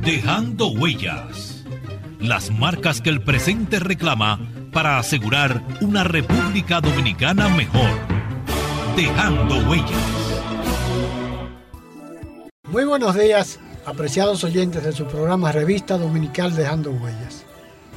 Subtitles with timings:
[0.01, 1.65] Dejando Huellas.
[2.19, 4.39] Las marcas que el presente reclama
[4.71, 7.89] para asegurar una República Dominicana mejor.
[8.95, 10.14] Dejando Huellas.
[12.67, 17.43] Muy buenos días, apreciados oyentes de su programa Revista Dominical Dejando Huellas.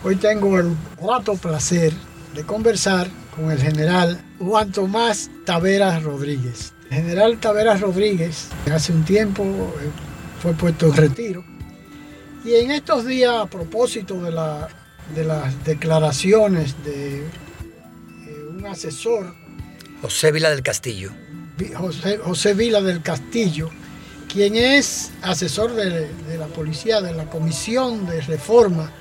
[0.05, 1.91] Hoy tengo el grato placer
[2.35, 6.75] de conversar con el general Juan Tomás Taveras Rodríguez.
[6.91, 9.91] El general Taveras Rodríguez hace un tiempo eh,
[10.43, 11.45] fue puesto en retiro
[12.45, 14.69] y en estos días a propósito de, la,
[15.15, 17.25] de las declaraciones de eh,
[18.51, 19.35] un asesor
[20.03, 21.11] José Vila del Castillo.
[21.75, 23.71] José, José Vila del Castillo,
[24.29, 28.93] quien es asesor de, la policía, de la Comisión de Reforma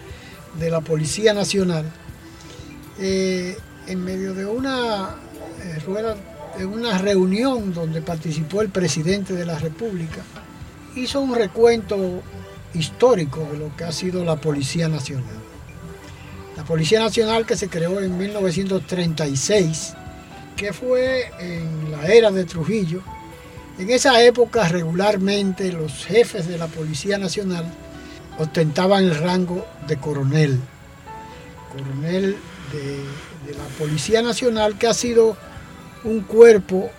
[0.58, 1.86] de la Policía Nacional,
[3.00, 5.16] eh, en medio de una
[5.64, 6.16] eh, rueda,
[6.58, 10.24] de una reunión donde participó el presidente de la República,
[10.96, 12.24] hizo un recuento
[12.74, 15.26] histórico de lo que ha sido la Policía Nacional.
[16.56, 19.94] La Policía Nacional que se creó en 1936,
[20.56, 23.04] que fue en la era de Trujillo,
[23.80, 27.66] en esa época regularmente los jefes de la Policía Nacional
[28.40, 30.60] ostentaban el rango de coronel.
[31.72, 32.38] Coronel
[32.72, 35.38] de, la Policía Nacional que ha sido
[36.04, 36.90] un cuerpo,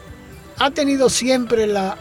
[0.59, 1.97] ha tenido siempre la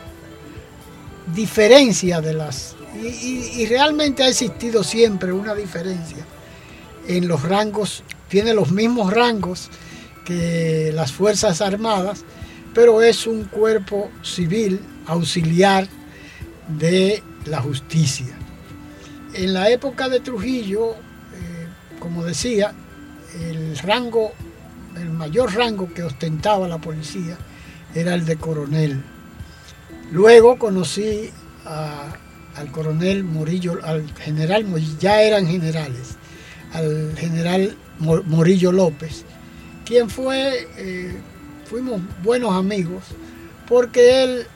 [1.34, 2.76] diferencia de las...
[3.02, 6.26] Y, y realmente ha existido siempre una diferencia
[7.08, 9.70] en los rangos, tiene los mismos rangos
[10.26, 12.24] que las Fuerzas Armadas,
[12.78, 15.88] pero es un cuerpo civil auxiliar
[16.68, 18.38] de la justicia.
[19.34, 21.68] En la época de Trujillo, eh,
[21.98, 22.76] como decía,
[23.42, 24.32] el rango,
[24.96, 27.36] el mayor rango que ostentaba la policía
[27.96, 29.02] era el de coronel.
[30.12, 31.32] Luego conocí
[31.66, 34.68] al coronel Morillo, al general,
[35.00, 36.16] ya eran generales,
[36.74, 39.26] al general Morillo López,
[39.84, 41.20] quien fue, eh,
[41.70, 43.04] fuimos buenos amigos,
[43.68, 44.48] porque él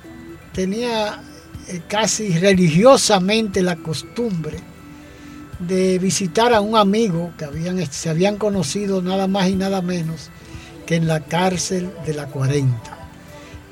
[0.53, 1.21] tenía
[1.67, 4.57] eh, casi religiosamente la costumbre
[5.59, 10.29] de visitar a un amigo que habían, se habían conocido nada más y nada menos
[10.85, 12.79] que en la cárcel de la 40.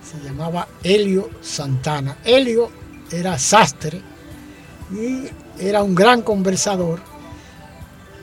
[0.04, 2.18] Se llamaba Helio Santana.
[2.24, 2.70] Helio
[3.12, 4.02] era sastre
[4.92, 5.30] y
[5.60, 7.00] era un gran conversador,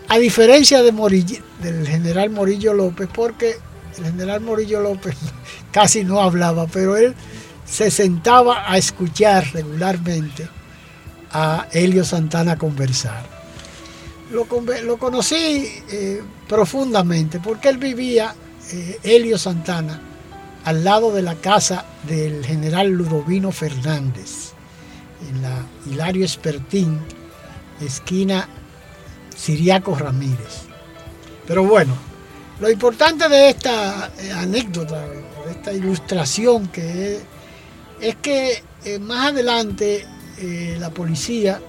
[0.09, 3.57] a diferencia de Morillo, del general Morillo López, porque
[3.99, 5.17] el general Morillo López
[5.73, 7.15] casi no hablaba, pero él
[7.65, 10.49] se sentaba a escuchar regularmente
[11.33, 13.37] a Helio Santana conversar
[14.31, 18.35] lo, conocí eh, profundamente porque él vivía,
[18.73, 20.01] eh, Helio Santana,
[20.65, 24.53] al lado de la casa del general Ludovino Fernández,
[25.31, 27.01] en la Hilario Espertín,
[27.81, 28.49] esquina
[29.37, 30.63] Siriaco Ramírez.
[31.47, 31.95] Pero bueno,
[32.61, 37.23] lo importante de esta eh, anécdota, de esta ilustración que es,
[38.01, 40.07] es que eh, más adelante
[40.39, 41.61] eh, la policía,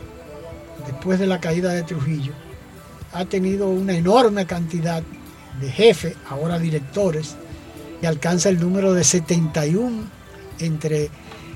[0.86, 2.34] después de la caída de Trujillo,
[3.14, 5.04] ha tenido una enorme cantidad
[5.60, 7.36] de jefes, ahora directores,
[8.02, 10.04] y alcanza el número de 71
[10.60, 11.10] entre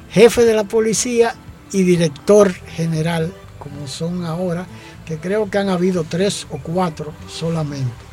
[0.10, 1.36] jefe de la policía
[1.72, 4.66] y director general, como son ahora,
[5.06, 8.11] que creo que han habido tres o cuatro solamente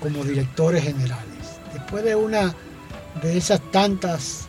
[0.00, 1.60] como directores generales.
[1.72, 2.54] Después de una
[3.22, 4.46] de esas tantas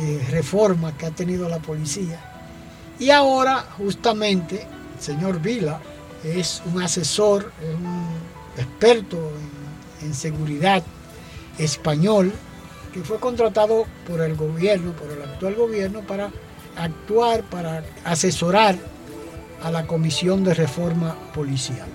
[0.00, 2.20] eh, reformas que ha tenido la policía.
[2.98, 4.66] Y ahora justamente
[4.96, 5.80] el señor Vila,
[6.24, 8.06] es un asesor, es un
[8.56, 9.16] experto
[10.00, 10.82] en, en, seguridad
[11.58, 12.32] español
[12.94, 16.30] que fue contratado por el gobierno, por el actual gobierno, para
[16.76, 18.76] actuar, para asesorar
[19.62, 21.88] a la Comisión de Reforma Policial.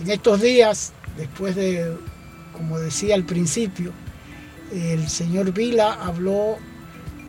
[0.00, 1.96] En estos días, después de,
[2.52, 3.92] como decía al principio,
[4.72, 6.56] el señor Vila habló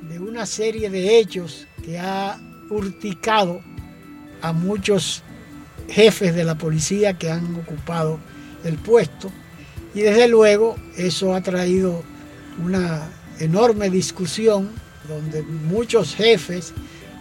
[0.10, 2.40] de una serie de hechos que ha
[2.70, 3.62] urticado
[4.42, 5.24] a muchos
[5.88, 8.20] jefes de la policía que han ocupado
[8.64, 9.32] el puesto.
[9.94, 12.04] Y desde luego eso ha traído
[12.64, 14.70] una enorme discusión
[15.08, 16.74] donde muchos jefes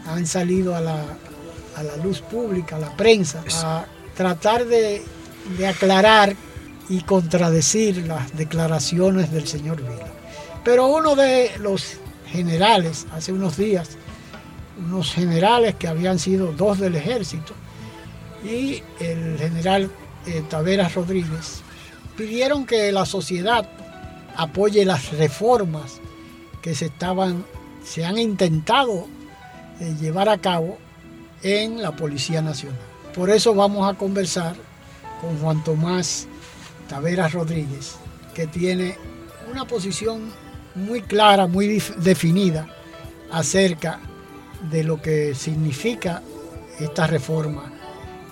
[0.06, 1.16] han salido a la,
[2.02, 5.02] luz pública, a la prensa, a tratar de,
[5.56, 6.36] de aclarar
[6.90, 10.08] y contradecir las declaraciones del señor Vila.
[10.64, 13.90] Pero uno de los generales, hace unos días,
[14.76, 17.54] unos generales que habían sido dos del ejército,
[18.44, 19.88] y el general
[20.26, 21.62] eh, Taveras Rodríguez,
[22.16, 23.69] pidieron que la sociedad
[24.37, 26.00] apoye las reformas
[26.60, 27.44] que se estaban,
[27.84, 29.06] se han intentado
[29.78, 30.76] eh, llevar a cabo
[31.44, 32.81] en la Policía Nacional.
[33.14, 34.56] Por eso vamos a conversar
[35.20, 36.26] con Juan Tomás
[36.90, 37.94] Taveras Rodríguez,
[38.34, 38.98] que tiene
[39.48, 40.28] una posición
[40.75, 42.66] muy clara, muy definida
[43.31, 44.00] acerca
[44.72, 46.20] de lo que significa
[46.81, 47.72] esta reforma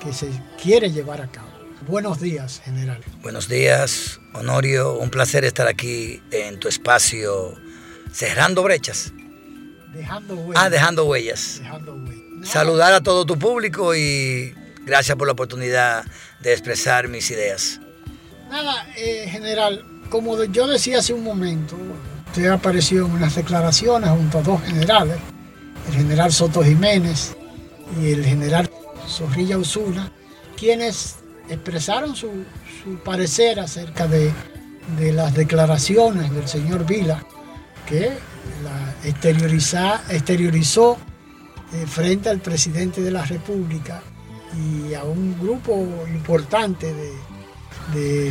[0.02, 0.28] que se
[0.60, 1.46] quiere llevar a cabo.
[1.86, 3.00] Buenos días, general.
[3.22, 4.98] Buenos días, Honorio.
[4.98, 7.54] Un placer estar aquí en tu espacio,
[8.10, 9.12] cerrando brechas.
[9.94, 10.64] Dejando huellas.
[10.64, 11.58] Ah, dejando huellas.
[11.60, 12.48] Dejando huellas.
[12.48, 14.52] Saludar a todo tu público y
[14.84, 16.04] gracias por la oportunidad
[16.40, 17.80] de expresar mis ideas.
[18.50, 21.76] Nada, eh, general, como yo decía hace un momento,
[22.26, 25.18] usted apareció en unas declaraciones junto a dos generales,
[25.88, 27.36] el general Soto Jiménez
[28.00, 28.70] y el general
[29.06, 30.10] Zorrilla Usuna,
[30.56, 31.16] quienes
[31.50, 32.30] expresaron su,
[33.04, 34.32] parecer acerca de,
[35.12, 37.22] las declaraciones del señor Vila,
[37.86, 38.12] que
[38.64, 40.96] la exteriorizó
[41.74, 44.02] eh, frente al presidente de la República
[44.56, 47.12] y a un grupo importante de,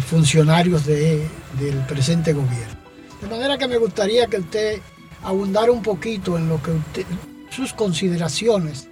[0.06, 2.78] funcionarios del presente gobierno.
[3.22, 4.80] De manera que me gustaría que usted
[5.24, 7.06] abundara un poquito en lo que usted,
[7.50, 8.88] sus consideraciones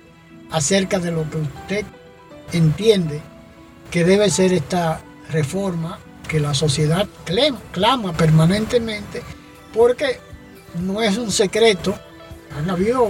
[0.52, 1.86] acerca de lo que usted
[2.52, 3.22] entiende
[3.92, 7.08] que debe ser esta reforma que la sociedad
[7.72, 9.22] clama permanentemente,
[9.74, 10.20] porque
[10.80, 11.96] no es un secreto,
[12.58, 13.10] han habido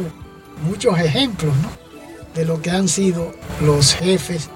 [0.63, 1.53] muchos ejemplos
[2.33, 4.49] de lo que han sido los jefes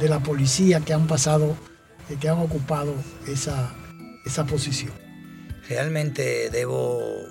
[0.00, 1.56] de la policía que han pasado,
[2.18, 2.94] que han ocupado
[3.26, 3.74] esa,
[4.24, 4.92] esa posición.
[5.68, 7.26] Realmente debo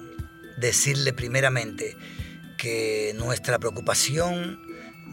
[0.57, 1.97] decirle primeramente
[2.57, 4.59] que nuestra preocupación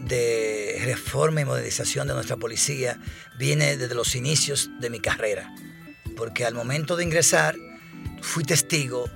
[0.05, 2.99] de reforma y modernización de nuestra policía
[3.37, 5.53] viene desde los inicios de mi carrera,
[6.15, 7.55] porque al momento de ingresar
[8.21, 9.09] fui testigo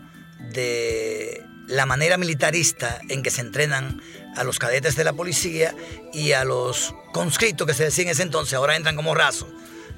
[0.54, 4.02] de la manera militarista en que se entrenan
[4.36, 5.76] a los cadetes de la policía
[6.14, 9.50] y a los conscritos que se decían en ese entonces, ahora entran como rasos,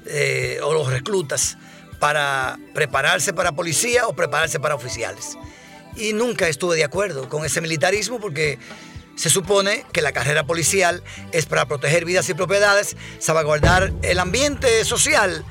[0.06, 1.56] eh, o los reclutas,
[1.98, 5.38] para prepararse para policía o prepararse para oficiales.
[5.96, 8.58] Y nunca estuve de acuerdo con ese militarismo porque
[9.16, 11.02] se supone que la carrera policial
[11.32, 15.44] es para proteger vidas y propiedades, salvaguardar el ambiente social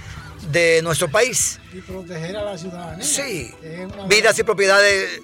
[0.51, 1.59] de nuestro país.
[1.73, 3.05] Y proteger a la ciudadanía.
[3.05, 3.51] Sí,
[4.07, 5.21] vidas y propiedades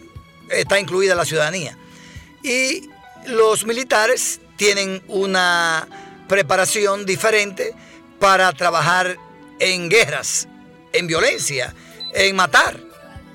[0.49, 1.77] está incluida la ciudadanía.
[2.43, 2.89] Y
[3.27, 5.87] los militares tienen una
[6.27, 7.73] preparación diferente
[8.19, 9.17] para trabajar
[9.59, 10.47] en guerras,
[10.93, 11.73] en violencia,
[12.13, 12.89] en matar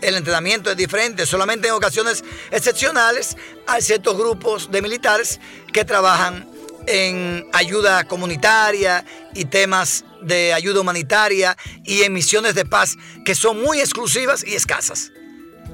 [0.04, 1.26] el entrenamiento es diferente.
[1.26, 3.36] Solamente en ocasiones excepcionales
[3.66, 5.40] hay ciertos grupos de militares
[5.72, 6.48] que trabajan
[6.86, 13.62] en ayuda comunitaria y temas de ayuda humanitaria y en misiones de paz que son
[13.62, 15.10] muy exclusivas y escasas.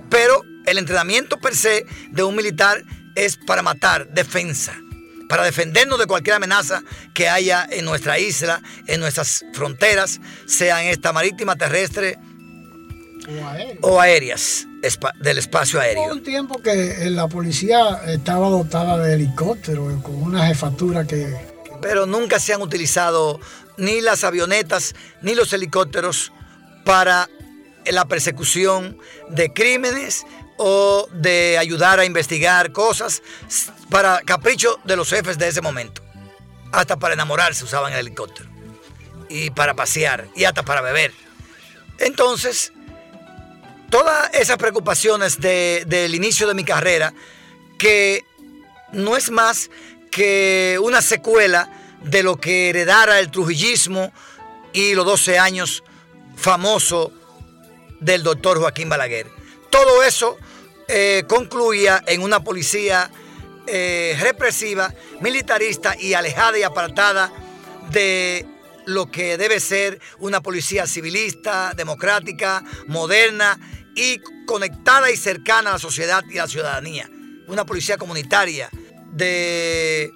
[0.08, 2.84] Pero el entrenamiento per se de un militar
[3.16, 4.76] es para matar, defensa,
[5.30, 6.82] para defendernos de cualquier amenaza
[7.14, 12.18] que haya en nuestra isla, en nuestras fronteras, sea en esta marítima, terrestre,
[13.80, 14.66] o, aéreas
[15.20, 16.02] del espacio aéreo.
[16.02, 21.32] Hubo un tiempo que la policía estaba dotada de helicópteros con una jefatura que...
[21.80, 23.38] Pero nunca se han utilizado
[23.76, 26.32] ni las avionetas ni los helicópteros
[26.84, 27.28] para
[27.86, 30.24] la persecución de crímenes
[30.62, 33.22] o de ayudar a investigar cosas
[33.88, 36.02] para capricho de los jefes de ese momento.
[36.70, 38.50] Hasta para enamorarse usaban el helicóptero.
[39.30, 41.14] Y para pasear y hasta para beber.
[41.96, 42.74] Entonces,
[43.88, 47.14] todas esas preocupaciones del inicio de mi carrera,
[47.78, 48.26] que
[48.92, 49.70] no es más
[50.10, 54.12] que una secuela de lo que heredara el trujillismo
[54.74, 55.82] y los 12 años
[56.36, 57.12] famoso
[57.98, 59.26] del doctor Joaquín Balaguer.
[59.70, 60.36] Todo eso
[60.92, 63.08] eh, concluía en una policía
[63.68, 67.32] eh, represiva, militarista y alejada y apartada
[67.92, 68.44] de
[68.86, 73.56] lo que debe ser una policía civilista, democrática, moderna
[73.94, 77.08] y conectada y cercana a la sociedad y a la ciudadanía.
[77.46, 78.68] Una policía comunitaria
[79.12, 80.10] de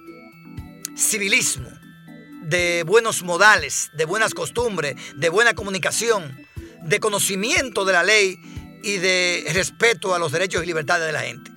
[0.97, 1.69] civilismo,
[2.41, 6.37] de buenos modales, de buenas costumbres, de buena comunicación,
[6.83, 8.37] de conocimiento de la ley
[8.85, 11.51] y de respeto a los derechos y libertades de la gente.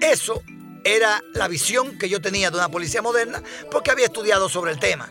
[0.00, 0.42] Eso
[0.82, 4.78] era la visión que yo tenía de una policía moderna porque había estudiado sobre el
[4.78, 5.10] tema.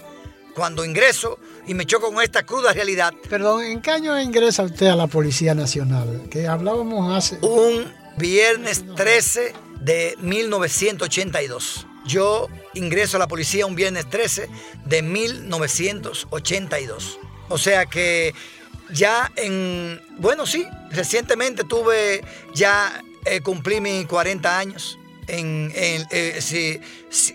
[0.56, 3.14] Cuando ingreso y me choco con esta cruda realidad.
[3.30, 6.28] Perdón, ¿en qué año ingresa usted a la Policía Nacional?
[6.30, 7.38] Que hablábamos hace...
[7.42, 11.88] Un viernes 13 de 1982.
[12.06, 14.48] Yo ingreso a la policía un viernes 13
[14.86, 17.20] de 1982.
[17.50, 18.34] O sea que
[18.92, 22.24] ya en, bueno, sí, recientemente tuve,
[22.54, 24.98] ya eh, cumplí mis 40 años
[25.28, 26.80] en, eh,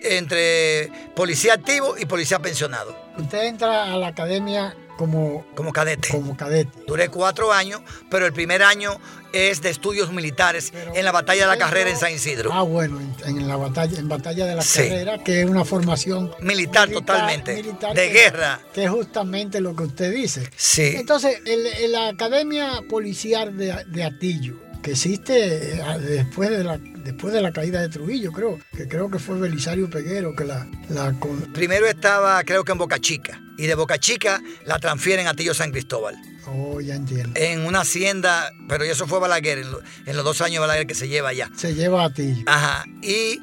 [0.03, 2.95] entre policía activo y policía pensionado.
[3.17, 6.09] Usted entra a la academia como, como cadete.
[6.09, 6.77] Como cadete.
[6.85, 7.79] Duré cuatro años,
[8.11, 8.99] pero el primer año
[9.31, 12.51] es de estudios militares en la batalla de la carrera en San Isidro.
[12.51, 16.89] Ah, bueno, en, la batalla, en batalla de la carrera, que es una formación militar,
[16.89, 17.63] totalmente,
[17.95, 18.59] de guerra.
[18.73, 20.49] Que es justamente lo que usted dice.
[20.57, 20.95] Sí.
[20.97, 26.77] Entonces, en, la academia policial de, de Atillo, que existe eh, después de la
[27.09, 30.67] después de la caída de Trujillo, creo, que creo que fue Belisario Peguero que la,
[30.89, 31.15] la
[31.53, 35.55] Primero estaba, creo que en Boca Chica, y de Boca Chica la transfieren a Tillo
[35.55, 36.15] San Cristóbal.
[36.45, 37.31] Oh, ya entiendo.
[37.35, 39.65] En una hacienda, pero eso fue Balaguer,
[40.05, 41.49] en, los dos años de Balaguer que se lleva allá.
[41.55, 42.43] Se lleva a Tillo.
[42.45, 43.39] Ajá, y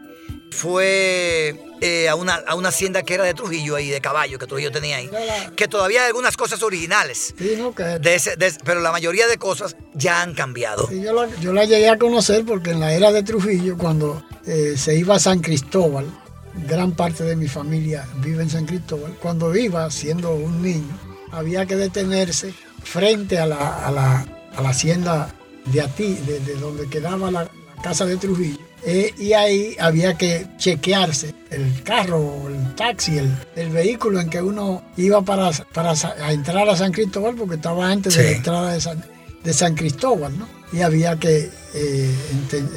[0.56, 4.46] fue eh, a, una, a una hacienda que era de Trujillo ahí, de caballo, que
[4.46, 5.10] Trujillo tenía ahí.
[5.54, 7.34] Que todavía hay algunas cosas originales.
[7.38, 7.84] Sí, no, que...
[7.84, 10.90] de pero la mayoría de cosas ya han cambiado.
[10.90, 14.74] yo, la, yo, la, llegué a conocer porque en la era de Trujillo, cuando eh,
[14.76, 16.06] se iba a San Cristóbal,
[16.66, 20.98] gran parte de mi familia vive en San Cristóbal, cuando iba siendo un niño,
[21.30, 25.34] había que detenerse frente a la, a la, a la hacienda
[25.66, 27.50] de Atí, de, de donde quedaba la
[27.82, 34.20] casa de Trujillo eh, y ahí había que chequearse el carro, el taxi, el, vehículo
[34.20, 35.92] en que uno iba para, para
[36.30, 39.04] entrar a San Cristóbal, porque estaba antes de la entrada de San,
[39.42, 40.46] de San Cristóbal, ¿no?
[40.72, 42.14] Y había que eh,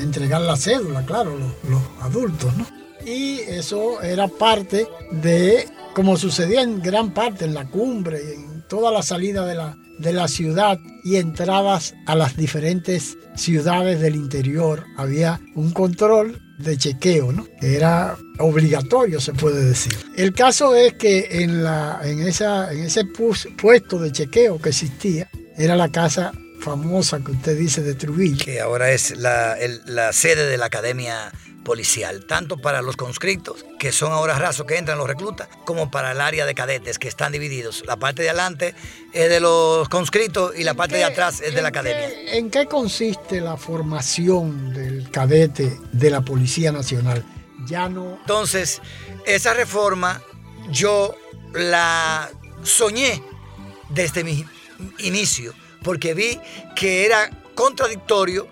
[0.02, 2.66] entregar la cédula, claro, los, adultos, ¿no?
[3.06, 8.92] Y eso era parte de, como sucedía en gran parte, en la cumbre, en toda
[8.92, 14.86] la salida de la, de la ciudad y entradas a las diferentes ciudades del interior.
[14.98, 17.48] Había un control de chequeo, ¿no?
[17.62, 19.94] Era obligatorio, se puede decir.
[20.16, 25.30] El caso es que en, la, en, esa, en ese puesto de chequeo que existía,
[25.58, 28.44] era la casa famosa que usted dice de Trujillo.
[28.44, 31.32] Que ahora es la, la sede de la Academia
[31.70, 36.14] policial, tanto para los conscriptos, que son ahora rasos que entran los reclutas, como para
[36.14, 37.84] el área de cadetes, que están divididos.
[37.86, 38.74] La parte de adelante
[39.14, 42.10] es de los conscriptos y la parte de atrás es de la academia.
[42.34, 47.24] ¿En qué consiste la formación del cadete de la Policía Nacional?
[47.68, 48.18] Ya no.
[48.22, 48.82] Entonces,
[49.28, 50.24] esa reforma
[50.72, 51.16] yo
[51.54, 52.32] la
[52.64, 53.22] soñé
[53.90, 54.44] desde mi
[54.98, 56.40] inicio, porque vi
[56.76, 58.48] que era contradictorio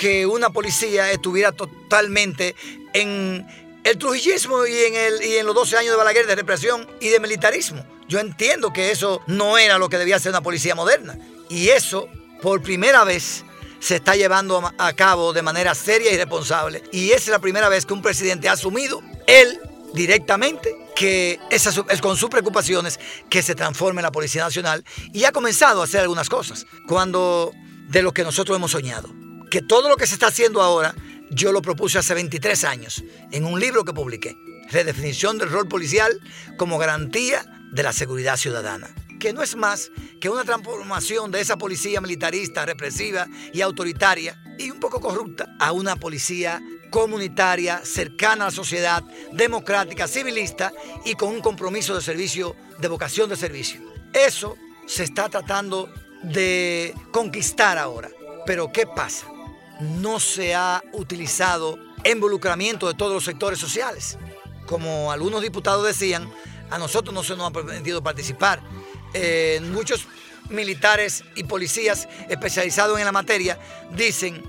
[0.00, 2.56] que una policía estuviera totalmente
[2.94, 3.46] en
[3.84, 7.10] el trujillismo y en, el, y en los 12 años de Balaguer de represión y
[7.10, 7.84] de militarismo.
[8.08, 11.18] Yo entiendo que eso no era lo que debía ser una policía moderna.
[11.50, 12.08] Y eso,
[12.40, 13.44] por primera vez,
[13.78, 16.82] se está llevando a cabo de manera seria y responsable.
[16.92, 19.60] Y es la primera vez que un presidente ha asumido, él
[19.92, 25.82] directamente, que es con sus preocupaciones que se transforme la Policía Nacional y ha comenzado
[25.82, 27.52] a hacer algunas cosas cuando
[27.88, 29.10] de lo que nosotros hemos soñado
[29.50, 30.94] que todo lo que se está haciendo ahora,
[31.30, 34.36] yo lo propuse hace 23 años en un libro que publiqué,
[34.70, 36.20] Redefinición del rol policial
[36.56, 38.88] como garantía de la seguridad ciudadana,
[39.18, 39.90] que no es más
[40.20, 45.72] que una transformación de esa policía militarista, represiva y autoritaria y un poco corrupta a
[45.72, 49.02] una policía comunitaria, cercana a la sociedad,
[49.32, 50.72] democrática, civilista
[51.04, 53.80] y con un compromiso de servicio, de vocación de servicio.
[54.12, 55.92] Eso se está tratando
[56.22, 58.10] de conquistar ahora.
[58.46, 59.26] Pero ¿qué pasa?
[59.80, 64.18] No se ha utilizado involucramiento de todos los sectores sociales.
[64.66, 66.30] Como algunos diputados decían,
[66.70, 68.62] a nosotros no se nos ha permitido participar.
[69.12, 70.06] Eh, muchos
[70.48, 73.58] militares y policías especializados en la materia
[73.96, 74.42] dicen,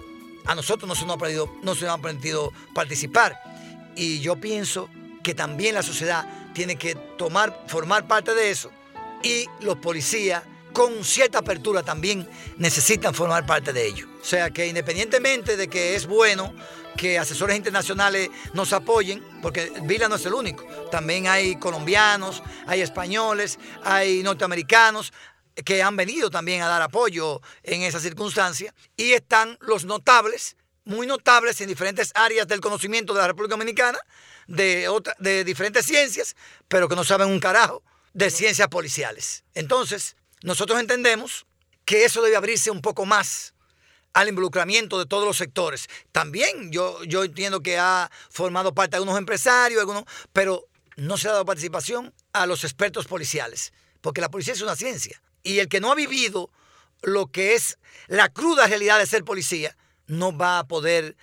[0.46, 3.40] a nosotros no se nos ha permitido, no se nos ha permitido participar.
[3.96, 4.90] Y yo pienso
[5.24, 8.72] que también la sociedad tiene que tomar, formar parte de eso.
[9.24, 14.08] Y los policías con cierta apertura también necesitan formar parte de ello.
[14.22, 16.54] O sea que independientemente de que es bueno
[16.98, 22.82] que asesores internacionales nos apoyen, porque Vila no es el único, también hay colombianos, hay
[22.82, 25.14] españoles, hay norteamericanos
[25.66, 31.08] que han venido también a dar apoyo en esa circunstancia, y están los notables muy
[31.08, 34.00] notables en diferentes áreas del conocimiento de la República Dominicana,
[34.48, 36.36] de, de diferentes ciencias,
[36.68, 39.44] pero que no saben un carajo de ciencias policiales.
[39.54, 41.46] Entonces, nosotros entendemos
[41.86, 43.54] que eso debe abrirse un poco más
[44.14, 45.88] al involucramiento de todos los sectores.
[46.12, 50.68] También yo, yo entiendo que ha formado parte de algunos empresarios, algunos, pero
[50.98, 55.22] no se ha dado participación a los expertos policiales, porque la policía es una ciencia.
[55.44, 56.52] Y el que no ha vivido
[57.02, 59.76] lo que es la cruda realidad de ser policía,
[60.08, 61.16] no va a poder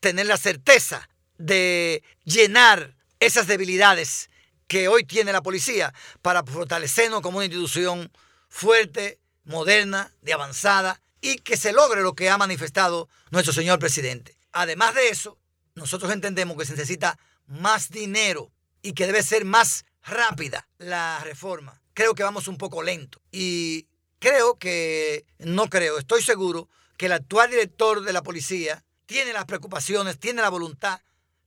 [0.00, 1.08] tener la certeza
[1.38, 4.30] de llenar esas debilidades
[4.68, 8.10] que hoy tiene la policía para fortalecernos como una institución
[8.58, 14.36] fuerte, moderna, de avanzada y que se logre lo que ha manifestado nuestro señor presidente.
[14.50, 15.38] Además de eso,
[15.76, 18.50] nosotros entendemos que se necesita más dinero
[18.82, 21.80] y que debe ser más rápida la reforma.
[21.94, 23.86] Creo que vamos un poco lento y
[24.18, 29.44] creo que, no creo, estoy seguro que el actual director de la policía tiene las
[29.44, 31.00] preocupaciones, tiene la voluntad,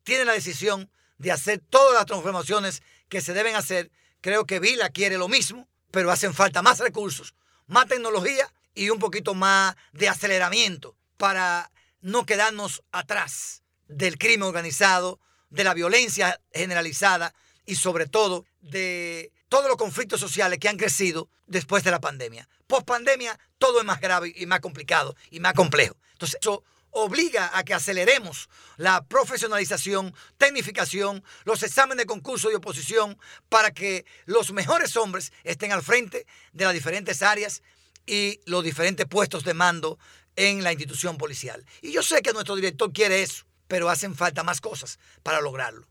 [0.03, 3.91] tiene la decisión de hacer todas las transformaciones que se deben hacer.
[4.21, 7.35] Creo que Vila quiere lo mismo, pero hacen falta más recursos,
[7.67, 11.71] más tecnología y un poquito más de aceleramiento para
[12.01, 15.19] no quedarnos atrás del crimen organizado,
[15.49, 17.33] de la violencia generalizada
[17.65, 22.47] y sobre todo de todos los conflictos sociales que han crecido después de la pandemia.
[22.67, 25.95] Post pandemia todo es más grave y más complicado y más complejo.
[26.13, 33.17] Entonces eso obliga a que aceleremos la profesionalización, tecnificación, los exámenes de concurso y oposición
[33.49, 37.61] para que los mejores hombres estén al frente de las diferentes áreas
[38.05, 39.97] y los diferentes puestos de mando
[40.35, 41.65] en la institución policial.
[41.81, 45.85] Y yo sé que nuestro director quiere eso, pero hacen falta más cosas para lograrlo.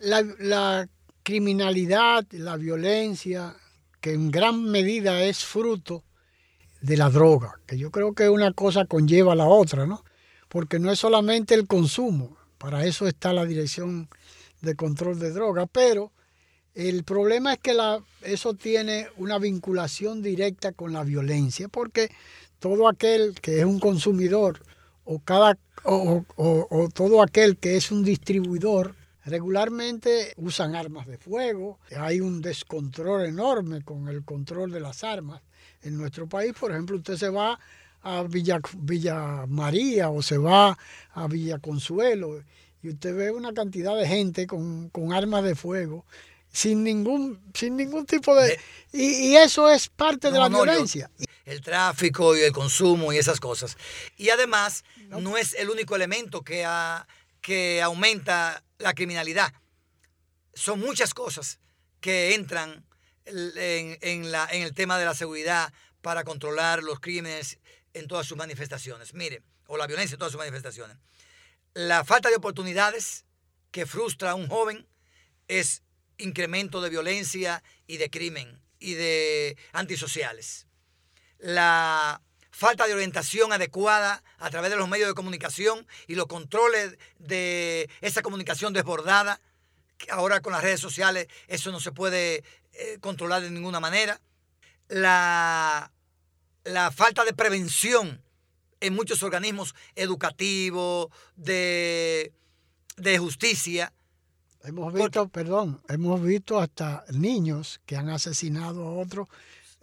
[0.00, 0.88] la,
[1.22, 3.56] criminalidad, la violencia,
[4.00, 6.02] que en gran medida es fruto
[6.82, 10.04] de la droga, que yo creo que una cosa conlleva a la otra, ¿no?
[10.48, 14.08] Porque no es solamente el consumo, para eso está la Dirección
[14.60, 16.12] de Control de Drogas, pero
[16.74, 17.76] el problema es que
[18.22, 22.10] eso tiene una vinculación directa con la violencia, porque
[22.58, 24.60] todo aquel que es un consumidor
[25.04, 32.20] o, cada, o todo aquel que es un distribuidor regularmente usan armas de fuego, hay
[32.20, 35.42] un descontrol enorme con el control de las armas
[35.82, 36.52] en nuestro país.
[36.58, 37.58] Por ejemplo, usted se va
[38.02, 40.76] a Villa, Villa María o se va
[41.12, 42.42] a Villa Consuelo
[42.82, 46.04] y usted ve una cantidad de gente con, armas de fuego
[46.50, 48.58] sin ningún, sin ningún tipo de...
[48.92, 51.10] Y, eso es parte de la violencia.
[51.46, 53.76] el tráfico y el consumo y esas cosas.
[54.18, 56.68] Y además, no, es el único elemento que,
[57.40, 59.52] que aumenta la criminalidad.
[60.52, 61.58] Son muchas cosas
[62.00, 62.84] que entran
[63.26, 67.58] en, el tema de la seguridad para controlar los crímenes
[67.94, 69.14] en todas sus manifestaciones.
[69.14, 70.96] Mire, o la violencia en todas sus manifestaciones.
[71.74, 73.24] La falta de oportunidades
[73.70, 74.86] que frustra a un joven
[75.48, 75.82] es
[76.18, 80.66] incremento de violencia y de crimen y de antisociales.
[81.38, 86.98] La falta de orientación adecuada a través de los medios de comunicación y los controles
[87.18, 89.40] de esa comunicación desbordada.
[90.10, 94.20] Ahora con las redes sociales eso no se puede eh, controlar de ninguna manera.
[94.88, 95.90] La,
[96.64, 98.22] la falta de prevención
[98.80, 102.32] en muchos organismos educativos, de,
[102.96, 103.92] de justicia.
[104.64, 109.28] Hemos visto, perdón, hemos visto hasta niños que han asesinado a otros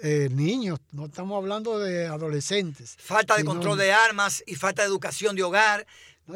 [0.01, 2.95] eh, niños, no estamos hablando de adolescentes.
[2.97, 5.85] Falta de control de armas y falta de educación de hogar.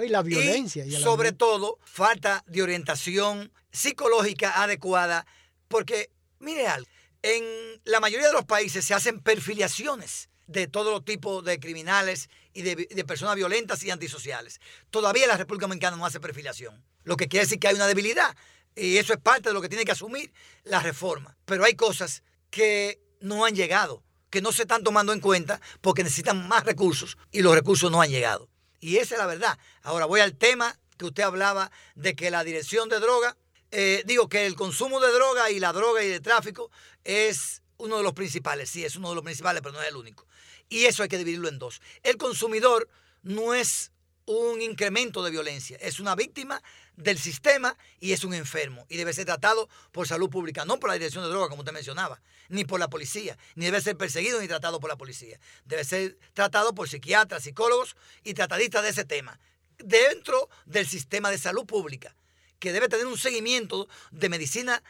[0.01, 0.85] Y la violencia.
[0.85, 5.25] Y, sobre todo, falta de orientación psicológica adecuada,
[5.67, 6.09] porque
[6.43, 6.87] Mire algo,
[7.21, 7.45] en
[7.85, 12.63] la mayoría de los países se hacen perfiliaciones de todo los tipos de criminales y
[12.63, 14.59] de, personas violentas y antisociales.
[14.89, 18.35] Todavía la República Dominicana no hace perfiliación, lo que quiere decir que hay una debilidad
[18.75, 20.33] y eso es parte de lo que tiene que asumir
[20.65, 21.37] la reforma.
[21.45, 26.03] Pero hay cosas que no han llegado, que no se están tomando en cuenta porque
[26.03, 28.49] necesitan más recursos y los recursos no han llegado.
[28.83, 29.57] Y esa es la verdad.
[29.81, 33.37] Ahora voy al tema que usted hablaba de que la dirección de droga
[33.75, 36.69] eh, digo que el consumo de droga y la droga y el tráfico
[37.03, 39.95] es uno de los principales, sí, es uno de los principales, pero no es el
[39.95, 40.27] único.
[40.69, 41.81] Y eso hay que dividirlo en dos.
[42.03, 42.87] El consumidor
[43.23, 43.91] no es
[44.25, 46.61] un incremento de violencia, es una víctima
[46.95, 50.89] del sistema y es un enfermo y debe ser tratado por salud pública, no por
[50.89, 54.39] la dirección de droga, como usted mencionaba, ni por la policía, ni debe ser perseguido
[54.39, 55.39] ni tratado por la policía.
[55.65, 59.39] Debe ser tratado por psiquiatras, psicólogos y tratadistas de ese tema,
[59.77, 62.15] dentro del sistema de salud pública
[62.63, 64.81] que debe tener un seguimiento de medicina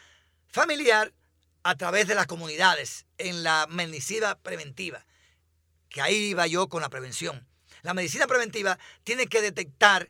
[0.46, 1.12] familiar
[1.64, 5.04] a través de las comunidades en la medicina preventiva,
[5.88, 7.48] que ahí iba yo con la prevención.
[7.82, 10.08] La medicina preventiva tiene que detectar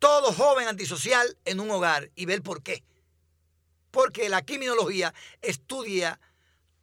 [0.00, 2.82] todo joven antisocial en un hogar y ver por qué.
[3.92, 6.18] Porque la criminología estudia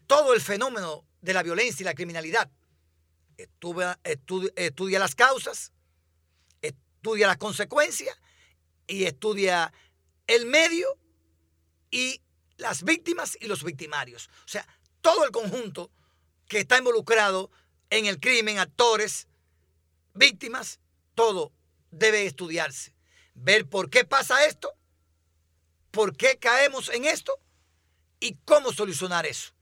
[0.05, 2.49] todo el fenómeno de la violencia y la criminalidad.
[3.35, 5.73] Estudia, estudia las causas,
[6.61, 8.15] estudia las consecuencias
[8.85, 9.73] y estudia
[10.27, 10.97] el medio
[11.89, 12.21] y
[12.57, 14.29] las víctimas y los victimarios.
[14.45, 14.67] O sea,
[15.01, 15.91] todo el conjunto
[16.47, 17.49] que está involucrado
[17.89, 19.27] en el crimen, actores,
[20.13, 20.79] víctimas,
[21.15, 21.51] todo
[21.89, 22.96] debe estudiarse.
[23.39, 24.73] Ver por qué pasa esto,
[25.91, 27.39] por qué caemos en esto
[28.19, 29.53] y cómo solucionar eso.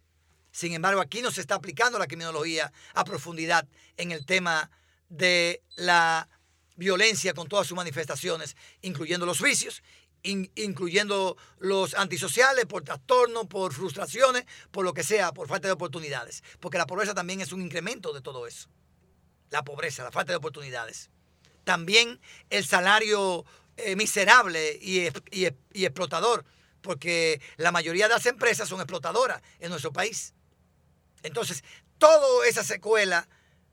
[0.51, 4.71] Sin embargo, aquí no se está aplicando la criminología a profundidad en el tema
[5.09, 6.29] de la
[6.77, 9.83] violencia con todas sus manifestaciones, incluyendo los vicios,
[10.23, 16.43] incluyendo los antisociales por trastorno, por frustraciones, por lo que sea, por falta de oportunidades.
[16.61, 18.69] Porque la pobreza también es un incremento de todo eso.
[19.49, 21.09] La pobreza, la falta de oportunidades.
[21.65, 23.45] También el salario
[23.77, 26.45] eh, miserable y, y explotador,
[26.81, 30.33] porque la mayoría de las empresas son explotadoras en nuestro país.
[31.23, 31.63] Entonces,
[31.97, 33.27] toda esa secuela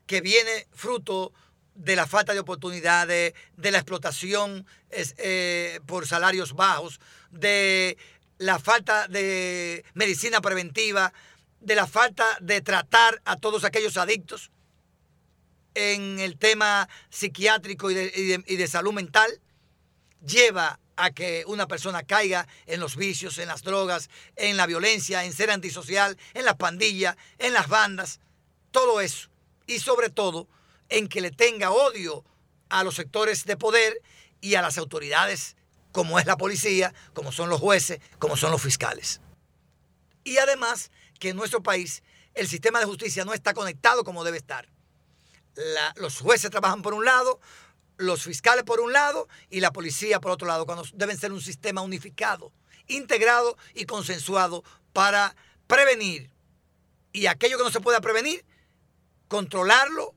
[0.05, 1.31] que viene fruto
[1.75, 6.99] de la falta de oportunidades, de la explotación eh, por salarios bajos,
[7.31, 7.97] de
[8.37, 11.13] la falta de medicina preventiva,
[11.59, 14.51] de la falta de tratar a todos aquellos adictos
[15.75, 19.41] en el tema psiquiátrico y de, y de salud mental,
[20.25, 25.23] lleva a que una persona caiga en los vicios, en las drogas, en la violencia,
[25.23, 28.19] en ser antisocial, en las pandillas, en las bandas,
[28.71, 29.29] todo eso.
[29.65, 30.47] Y sobre todo,
[30.89, 32.23] en que le tenga odio
[32.69, 34.01] a los sectores de poder
[34.41, 35.55] y a las autoridades,
[35.91, 39.21] como es la policía, como son los jueces, como son los fiscales.
[40.23, 44.37] Y además que en nuestro país el sistema de justicia no está conectado como debe
[44.37, 44.67] estar.
[45.95, 47.39] los jueces trabajan por un lado,
[47.97, 51.41] los fiscales por un lado y la policía por otro lado, cuando deben ser un
[51.41, 52.51] sistema unificado,
[52.87, 55.35] integrado y consensuado para
[55.67, 56.29] prevenir.
[57.11, 58.43] Y aquello que no se pueda prevenir,
[59.27, 60.13] controlarlo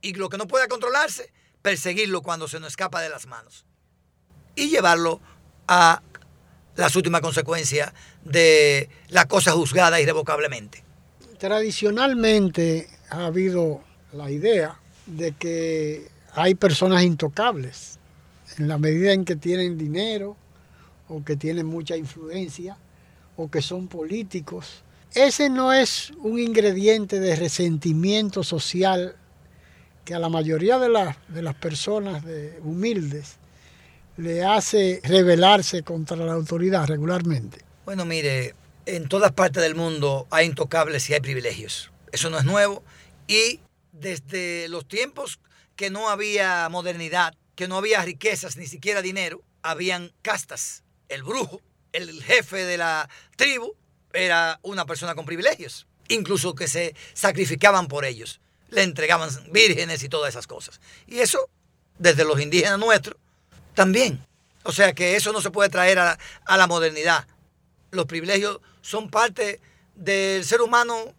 [0.00, 3.64] y lo que no pueda controlarse, perseguirlo cuando se nos escapa de las manos.
[4.54, 5.20] Y llevarlo
[5.68, 6.02] a
[6.76, 7.92] las últimas consecuencias
[8.24, 10.84] de la cosa juzgada irrevocablemente.
[11.38, 17.98] Tradicionalmente ha habido la idea de que hay personas intocables
[18.58, 20.36] en la medida en que tienen dinero
[21.08, 22.76] o que tienen mucha influencia
[23.36, 24.84] o que son políticos.
[25.14, 29.16] Ese no es un ingrediente de resentimiento social
[30.04, 32.22] que a la mayoría de, las, de las personas
[32.62, 33.40] humildes
[34.20, 37.64] le hace rebelarse contra la autoridad regularmente?
[37.84, 38.54] Bueno, mire,
[38.86, 41.90] en todas partes del mundo hay intocables y hay privilegios.
[42.12, 42.82] Eso no es nuevo.
[43.26, 43.60] Y
[43.92, 45.40] desde los tiempos
[45.80, 50.84] que no había modernidad, que no había riquezas, ni siquiera dinero, habían castas.
[51.08, 51.62] El brujo,
[51.94, 53.74] el jefe de la tribu,
[54.12, 58.40] era una persona con privilegios, incluso que se sacrificaban por ellos
[58.70, 60.80] le entregaban vírgenes y todas esas cosas.
[61.06, 61.48] Y eso,
[61.98, 63.16] desde los indígenas nuestros,
[63.74, 64.24] también.
[64.62, 67.26] O sea que eso no se puede traer a, la modernidad.
[67.90, 69.60] Los privilegios son parte
[69.94, 71.14] del ser humano.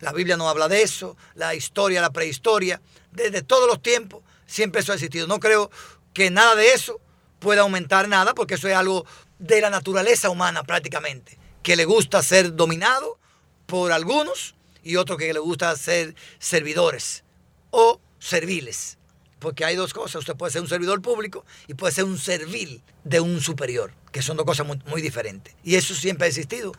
[0.00, 2.80] La Biblia no habla de eso, la historia, la prehistoria,
[3.12, 5.26] desde todos los tiempos, siempre eso ha existido.
[5.26, 5.70] No creo
[6.12, 7.00] que nada de eso
[7.38, 9.06] pueda aumentar nada, porque eso es algo
[9.38, 13.18] de la naturaleza humana prácticamente, que le gusta ser dominado
[13.66, 17.24] por algunos y otro que le gusta ser servidores
[17.70, 18.98] o serviles.
[19.38, 22.82] Porque hay dos cosas, usted puede ser un servidor público y puede ser un servil
[23.04, 25.54] de un superior, que son dos cosas muy, diferentes.
[25.64, 26.72] Y eso siempre ha existido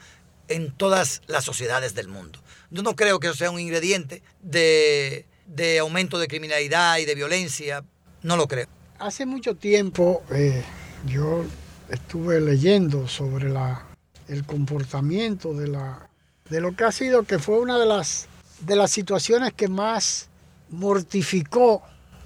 [0.48, 2.40] en todas las sociedades del mundo.
[2.70, 7.16] Yo no creo que eso sea un ingrediente de, de aumento de criminalidad y de
[7.16, 7.84] violencia,
[8.24, 8.68] no lo creo.
[9.00, 10.64] Hace mucho tiempo eh,
[11.08, 11.44] yo
[11.90, 13.86] estuve leyendo sobre la,
[14.28, 16.08] el comportamiento de la
[16.52, 18.28] de lo que ha sido que fue una de las,
[18.60, 20.28] de las situaciones que más
[20.70, 21.82] mortificó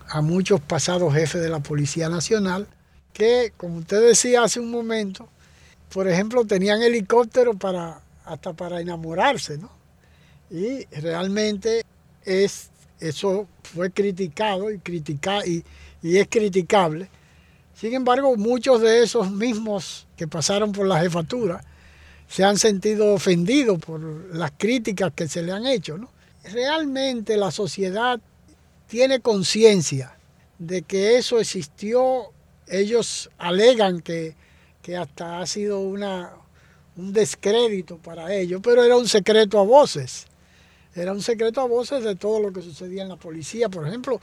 [0.08, 2.68] a muchos pasados jefes de la Policía Nacional,
[3.14, 5.30] que, como usted decía hace un momento,
[5.94, 9.70] por ejemplo, tenían helicóptero para, hasta para enamorarse, ¿no?
[10.50, 11.84] Y realmente
[12.24, 14.80] es, eso fue criticado y,
[15.46, 15.64] y,
[16.02, 17.10] y es criticable.
[17.76, 21.64] Sin embargo, muchos de esos mismos que pasaron por la jefatura,
[22.28, 24.02] se han sentido ofendidos por
[24.34, 25.98] las críticas que se le han hecho.
[25.98, 26.10] ¿no?
[26.44, 28.20] Realmente la sociedad
[28.88, 30.18] tiene conciencia
[30.58, 32.32] de que eso existió.
[32.68, 34.36] Ellos alegan que,
[34.82, 36.32] que hasta ha sido una,
[36.96, 40.28] un descrédito para ellos, pero era un secreto a voces.
[40.96, 43.70] Era un secreto a voces de todo lo que sucedía en la policía.
[43.70, 44.20] Por ejemplo,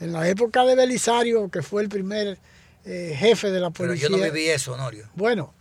[0.00, 2.38] en la época de Belisario, que fue el primer
[2.84, 4.08] eh, jefe de la policía.
[4.08, 5.08] Pero yo no viví eso, Honorio.
[5.14, 5.52] Bueno,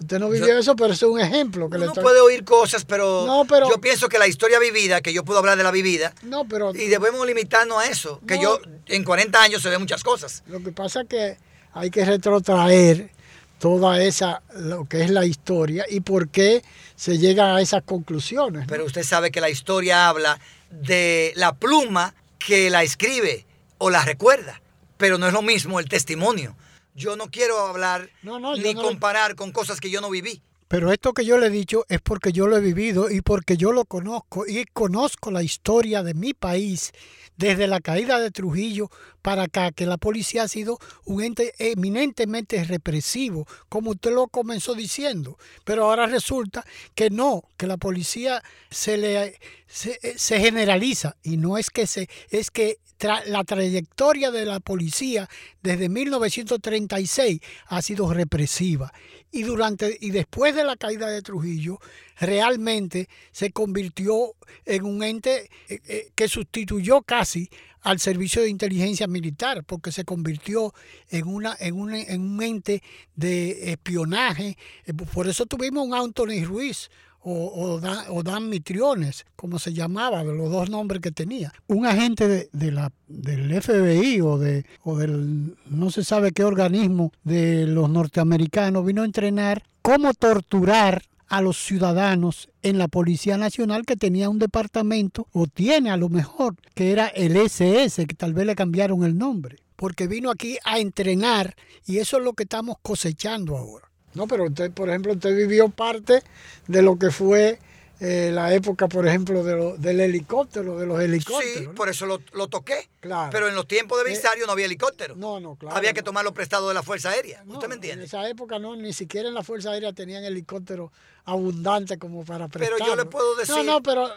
[0.00, 1.70] usted no vivió eso, pero es un ejemplo.
[1.70, 5.12] Que uno puede oír cosas, pero, no, pero, yo pienso que la historia vivida, que
[5.12, 8.60] yo puedo hablar de la vivida, no, pero, y debemos limitarnos a eso, que yo
[8.86, 10.42] en 40 años se ve muchas cosas.
[10.48, 11.36] Lo que pasa es que
[11.72, 13.10] hay que retrotraer
[13.58, 16.62] toda esa, lo que es la historia y por qué
[16.96, 18.66] se llega a esas conclusiones.
[18.68, 20.40] Pero usted sabe que la historia habla
[20.70, 23.46] de la pluma que la escribe
[23.78, 24.60] o la recuerda,
[24.96, 26.56] pero no es lo mismo el testimonio.
[26.94, 30.42] Yo no quiero hablar ni comparar con cosas que yo no viví.
[30.68, 33.56] Pero esto que yo le he dicho es porque yo lo he vivido y porque
[33.56, 36.92] yo lo conozco y conozco la historia de mi país
[37.38, 38.90] desde la caída de Trujillo
[39.22, 44.74] para acá, que la policía ha sido un ente eminentemente represivo, como usted lo comenzó
[44.74, 45.38] diciendo.
[45.64, 51.56] Pero ahora resulta que no, que la policía se le se, se generaliza y no
[51.56, 55.28] es que se es que la trayectoria de la policía
[55.62, 58.92] desde 1936 ha sido represiva
[59.30, 61.78] y durante y después de la caída de Trujillo
[62.18, 67.50] realmente se convirtió en un ente eh, eh, que sustituyó casi
[67.82, 70.74] al servicio de inteligencia militar porque se convirtió
[71.10, 72.82] en una en un, en un ente
[73.14, 74.56] de espionaje.
[74.84, 76.90] Eh, por eso tuvimos un Anthony Ruiz
[77.22, 77.80] o,
[78.22, 81.52] Dan, Mitriones, como se llamaba, de los dos nombres que tenía.
[81.66, 87.12] Un agente de, la, del FBI o, de, o del no se sabe qué organismo
[87.24, 93.84] de los norteamericanos vino a entrenar cómo torturar a los ciudadanos en la Policía Nacional
[93.84, 98.32] que tenía un departamento, o tiene a lo mejor, que era el SS, que tal
[98.32, 101.54] vez le cambiaron el nombre, porque vino aquí a entrenar
[101.86, 103.87] y eso es lo que estamos cosechando ahora.
[104.18, 106.24] No, pero usted, por ejemplo, usted vivió parte
[106.66, 107.60] de lo que fue
[108.00, 111.58] eh, la época, por ejemplo, de del helicóptero, de los helicópteros.
[111.58, 112.88] Sí, por eso lo, toqué.
[112.98, 113.30] Claro.
[113.30, 115.14] Pero en los tiempos de eh, Belisario no había helicóptero.
[115.14, 115.76] No, no, claro.
[115.76, 117.44] Había que tomarlo prestado de la Fuerza Aérea.
[117.46, 118.02] ¿Usted me entiende?
[118.02, 120.90] En esa época no, ni siquiera en la Fuerza Aérea tenían helicópteros
[121.24, 122.76] abundante como para prestar.
[122.76, 123.56] Pero yo le puedo decir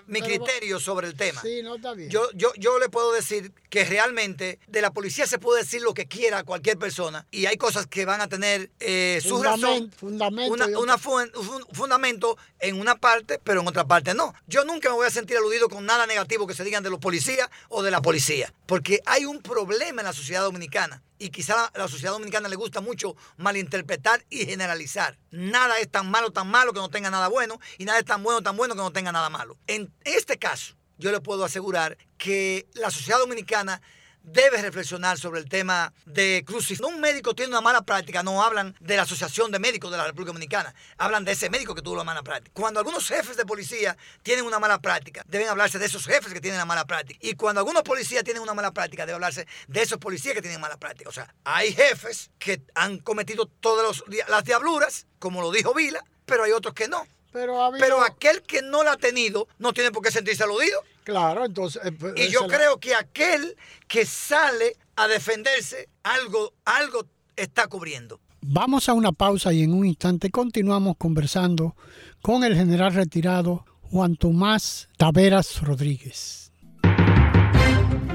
[0.08, 1.42] mi criterio sobre el tema.
[1.42, 2.10] Sí, no está bien.
[2.10, 5.94] Yo, yo, yo le puedo decir que realmente de la policía se puede decir lo
[5.94, 9.92] que quiera a cualquier persona y hay cosas que van a tener eh, su razón,
[9.92, 14.34] fundamento, una, un fundamento en una parte, pero en otra parte no.
[14.48, 17.00] Yo nunca me voy a sentir aludido con nada negativo que se digan de los
[17.00, 21.66] policías o de la policía, porque hay un problema en la sociedad dominicana y quizá
[21.66, 25.20] a la sociedad dominicana le gusta mucho malinterpretar y generalizar.
[25.30, 28.24] Nada es tan malo, tan malo que no tenga nada bueno y nada es tan
[28.24, 29.56] bueno, tan bueno que no tenga nada malo.
[29.68, 33.84] En este caso, yo le puedo asegurar que la sociedad dominicana
[34.24, 36.94] debe reflexionar sobre el tema de crucifixión.
[36.94, 40.06] Un médico tiene una mala práctica, no hablan de la Asociación de Médicos de la
[40.06, 42.52] República Dominicana, hablan de ese médico que tuvo la mala práctica.
[42.54, 46.42] Cuando algunos jefes de policía tienen una mala práctica, deben hablarse de esos jefes que
[46.42, 47.20] tienen la mala práctica.
[47.22, 50.62] Y cuando algunos policías tienen una mala práctica, debe hablarse de esos policías que tienen
[50.62, 51.10] mala práctica.
[51.10, 56.44] O sea, hay jefes que han cometido todas las diabluras, como lo dijo Vila, pero
[56.44, 57.08] hay otros que no.
[57.32, 60.84] Pero, pero aquel que no la ha tenido no tiene por qué sentirse aludido.
[61.04, 61.82] Claro, entonces...
[61.86, 63.56] Eh, pues, y yo creo que aquel
[63.88, 68.20] que sale a defenderse, algo, algo está cubriendo.
[68.42, 71.76] Vamos a una pausa y en un instante continuamos conversando
[72.22, 76.52] con el general retirado Juan Tomás Taveras Rodríguez.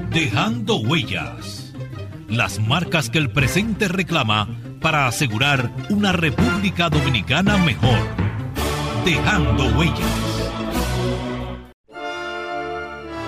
[0.09, 1.73] Dejando huellas.
[2.27, 4.49] Las marcas que el presente reclama
[4.81, 7.99] para asegurar una República Dominicana mejor.
[9.05, 10.26] Dejando huellas.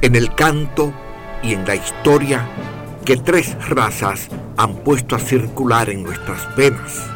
[0.00, 0.92] en el canto
[1.42, 2.48] y en la historia
[3.04, 7.06] que tres razas han puesto a circular en nuestras venas.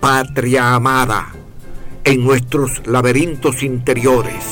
[0.00, 1.32] Patria amada,
[2.04, 4.44] en nuestros laberintos interiores,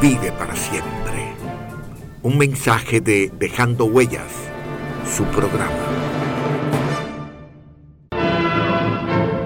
[0.00, 1.34] vive para siempre.
[2.22, 4.32] Un mensaje de Dejando Huellas,
[5.16, 5.70] su programa.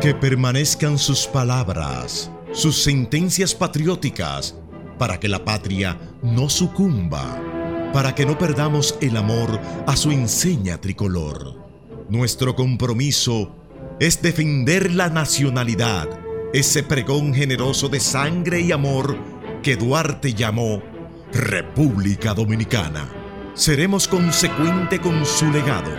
[0.01, 4.57] Que permanezcan sus palabras, sus sentencias patrióticas
[4.99, 7.41] para que la patria no sucumba,
[7.93, 11.57] para que no perdamos el amor a su enseña tricolor.
[12.09, 13.55] Nuestro compromiso
[14.01, 16.09] es defender la nacionalidad,
[16.53, 19.17] ese pregón generoso de sangre y amor
[19.63, 20.83] que Duarte llamó
[21.33, 23.09] República Dominicana.
[23.55, 25.91] Seremos consecuente con su legado,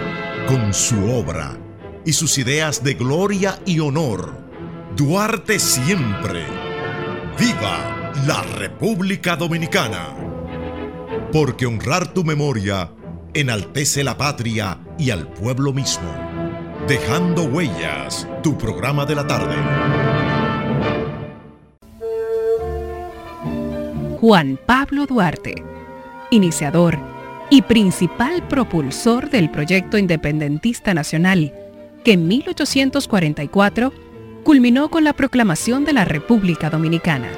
[0.48, 1.58] con su obra
[2.06, 4.34] y sus ideas de gloria y honor.
[4.96, 6.46] Duarte siempre.
[7.38, 10.16] ¡Viva la República Dominicana!
[11.32, 12.92] Porque honrar tu memoria
[13.34, 16.10] enaltece la patria y al pueblo mismo.
[16.88, 19.56] Dejando huellas, tu programa de la tarde.
[24.20, 25.64] Juan Pablo Duarte,
[26.32, 26.98] iniciador
[27.50, 31.54] y principal propulsor del proyecto independentista nacional,
[32.04, 33.94] que en 1844
[34.44, 37.30] culminó con la proclamación de la República Dominicana.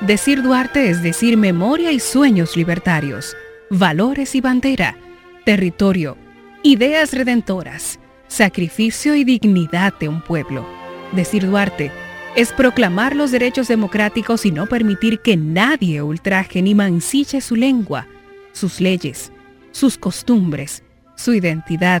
[0.00, 3.36] Decir Duarte es decir memoria y sueños libertarios,
[3.68, 4.96] valores y bandera,
[5.44, 6.16] territorio,
[6.62, 10.66] ideas redentoras, sacrificio y dignidad de un pueblo.
[11.12, 11.92] Decir Duarte
[12.34, 18.06] es proclamar los derechos democráticos y no permitir que nadie ultraje ni mancille su lengua,
[18.52, 19.30] sus leyes,
[19.70, 20.82] sus costumbres,
[21.14, 22.00] su identidad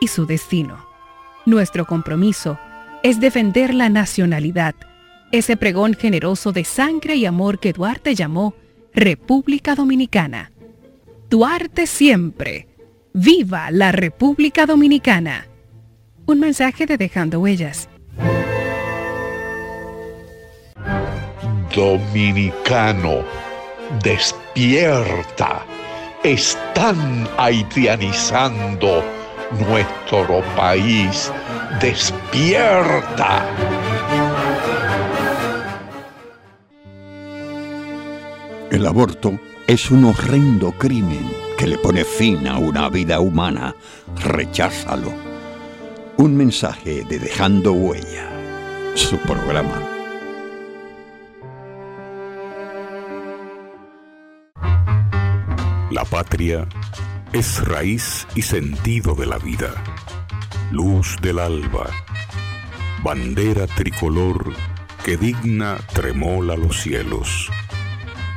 [0.00, 0.84] y su destino.
[1.46, 2.58] Nuestro compromiso
[3.04, 4.74] es defender la nacionalidad,
[5.32, 8.54] ese pregón generoso de sangre y amor que Duarte llamó
[8.94, 10.52] República Dominicana.
[11.28, 12.68] Duarte siempre.
[13.12, 15.46] ¡Viva la República Dominicana!
[16.26, 17.88] Un mensaje de Dejando Huellas
[21.78, 23.22] Dominicano,
[24.02, 25.64] despierta.
[26.24, 29.04] Están haitianizando
[29.52, 31.32] nuestro país.
[31.80, 33.46] Despierta.
[38.70, 43.74] El aborto es un horrendo crimen que le pone fin a una vida humana.
[44.22, 45.10] Recházalo.
[46.18, 48.28] Un mensaje de Dejando Huella,
[48.94, 49.82] su programa.
[55.90, 56.68] La patria
[57.32, 59.72] es raíz y sentido de la vida,
[60.70, 61.88] luz del alba,
[63.02, 64.52] bandera tricolor
[65.04, 67.50] que digna tremola los cielos.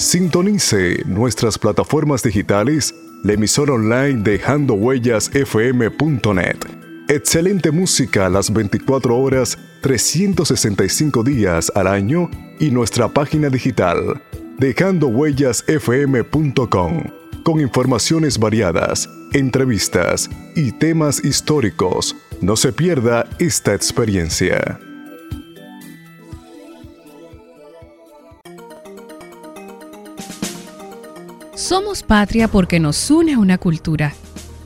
[0.00, 4.74] Sintonice nuestras plataformas digitales, la emisora online Dejando.
[7.06, 14.22] Excelente música las 24 horas, 365 días al año y nuestra página digital
[14.58, 17.04] dejandohuellasfm.com,
[17.44, 22.16] con informaciones variadas, entrevistas y temas históricos.
[22.40, 24.80] No se pierda esta experiencia.
[31.60, 34.14] Somos patria porque nos une una cultura,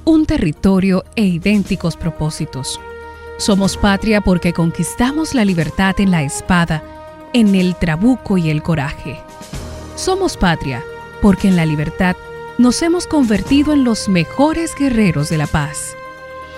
[0.05, 2.81] un territorio e idénticos propósitos.
[3.39, 6.85] Somos patria porque conquistamos la libertad en la espada,
[7.33, 9.19] en el trabuco y el coraje
[9.97, 10.83] somos patria
[11.23, 12.17] porque en la libertad
[12.59, 15.95] nos hemos convertido en los mejores guerreros de la paz.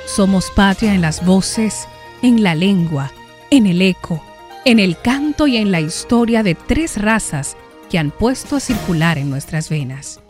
[0.07, 1.87] Somos patria en las voces,
[2.22, 3.12] en la lengua,
[3.51, 4.22] en el eco,
[4.64, 7.57] en el canto y en la historia de tres razas
[7.90, 10.20] que han puesto a circular en nuestras venas.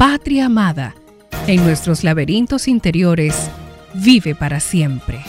[0.00, 0.96] Patria amada,
[1.46, 3.50] en nuestros laberintos interiores,
[3.92, 5.20] vive para siempre.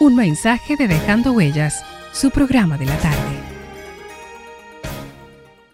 [0.00, 3.36] Un mensaje de Dejando Huellas, su programa de la tarde.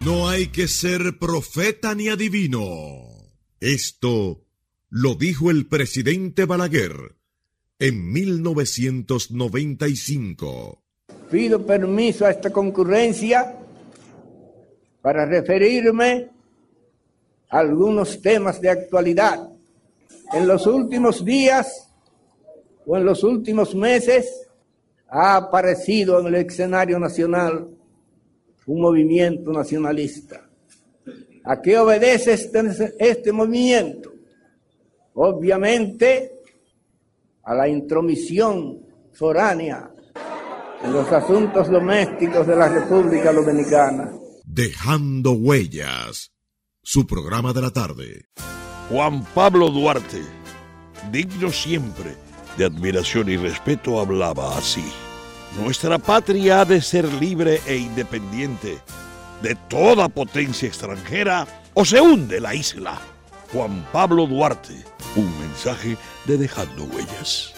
[0.01, 3.29] No hay que ser profeta ni adivino.
[3.61, 4.43] Esto
[4.89, 7.15] lo dijo el presidente Balaguer
[7.79, 10.83] en 1995.
[11.31, 13.55] Pido permiso a esta concurrencia
[15.01, 16.34] para referirme a
[17.49, 19.49] algunos temas de actualidad.
[20.33, 21.89] En los últimos días
[22.85, 24.47] o en los últimos meses
[25.07, 27.67] ha aparecido en el escenario nacional
[28.67, 30.45] un movimiento nacionalista
[31.47, 34.11] ¿A qué obedece este, este movimiento?
[35.13, 36.31] Obviamente
[37.43, 38.79] a la intromisión
[39.13, 39.91] foránea
[40.83, 44.11] en los asuntos domésticos de la República Dominicana.
[44.43, 46.31] Dejando huellas,
[46.85, 48.27] su programa de la tarde.
[48.89, 50.21] Juan Pablo Duarte,
[51.11, 52.15] digno siempre
[52.57, 54.85] de admiración y respeto, hablaba así.
[55.59, 58.77] Nuestra patria ha de ser libre e independiente
[59.41, 63.01] de toda potencia extranjera o se hunde la isla.
[63.51, 64.75] Juan Pablo Duarte,
[65.15, 67.54] un mensaje de Dejando Huellas.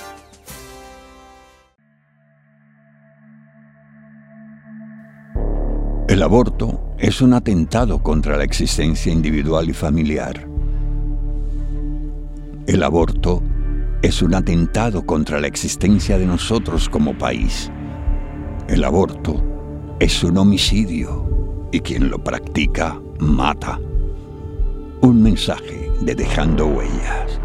[6.17, 10.47] El aborto es un atentado contra la existencia individual y familiar.
[12.65, 13.43] El aborto
[14.01, 17.71] es un atentado contra la existencia de nosotros como país.
[18.67, 19.43] El aborto
[19.99, 23.79] es un homicidio y quien lo practica mata.
[25.01, 27.39] Un mensaje de Dejando Huellas,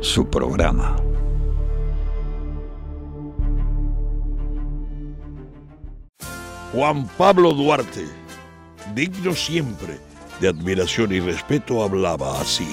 [0.00, 0.96] su programa.
[6.72, 8.06] Juan Pablo Duarte,
[8.94, 10.00] digno siempre
[10.40, 12.66] de admiración y respeto, hablaba así.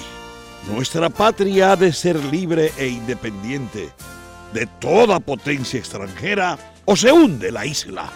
[0.72, 3.90] Nuestra patria ha de ser libre e independiente
[4.54, 8.10] de toda potencia extranjera o se hunde la isla.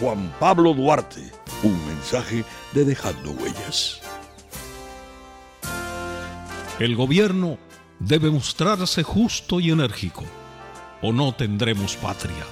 [0.00, 1.30] Juan Pablo Duarte,
[1.62, 4.00] un mensaje de Dejando Huellas.
[6.78, 7.58] El gobierno
[7.98, 10.24] debe mostrarse justo y enérgico,
[11.02, 12.44] o no tendremos patria,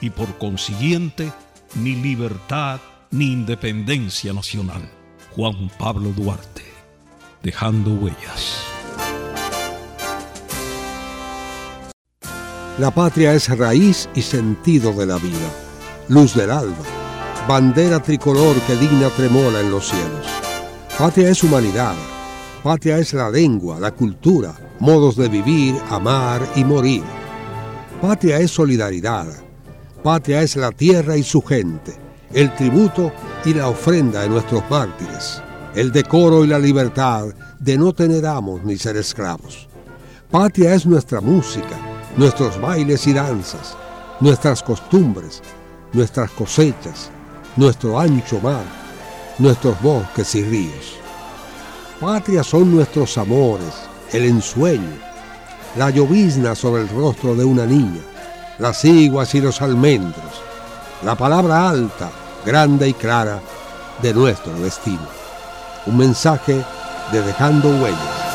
[0.00, 1.32] y por consiguiente,
[1.74, 4.88] ni libertad ni independencia nacional.
[5.34, 6.64] Juan Pablo Duarte,
[7.42, 8.62] dejando huellas.
[12.78, 15.50] La patria es raíz y sentido de la vida,
[16.08, 16.84] luz del alba,
[17.48, 20.26] bandera tricolor que digna tremola en los cielos.
[20.98, 21.94] Patria es humanidad,
[22.62, 27.02] patria es la lengua, la cultura, modos de vivir, amar y morir.
[28.00, 29.26] Patria es solidaridad,
[30.06, 31.92] patria es la tierra y su gente,
[32.32, 33.10] el tributo
[33.44, 35.42] y la ofrenda de nuestros mártires,
[35.74, 37.26] el decoro y la libertad
[37.58, 39.66] de no tener amos ni ser esclavos.
[40.30, 41.76] Patria es nuestra música,
[42.16, 43.76] nuestros bailes y danzas,
[44.20, 45.42] nuestras costumbres,
[45.92, 47.10] nuestras cosechas,
[47.56, 48.62] nuestro ancho mar,
[49.38, 50.98] nuestros bosques y ríos.
[51.98, 53.74] Patria son nuestros amores,
[54.12, 54.98] el ensueño,
[55.76, 58.02] la llovizna sobre el rostro de una niña,
[58.58, 60.42] las iguas y los almendros,
[61.04, 62.10] la palabra alta,
[62.44, 63.40] grande y clara
[64.02, 65.06] de nuestro destino.
[65.86, 66.64] Un mensaje
[67.12, 68.26] de Dejando Huellas.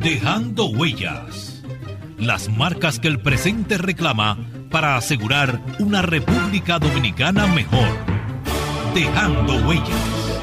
[0.00, 1.62] Dejando Huellas.
[2.18, 4.38] Las marcas que el presente reclama
[4.70, 7.88] para asegurar una República Dominicana mejor.
[8.94, 10.34] Dejando Huellas.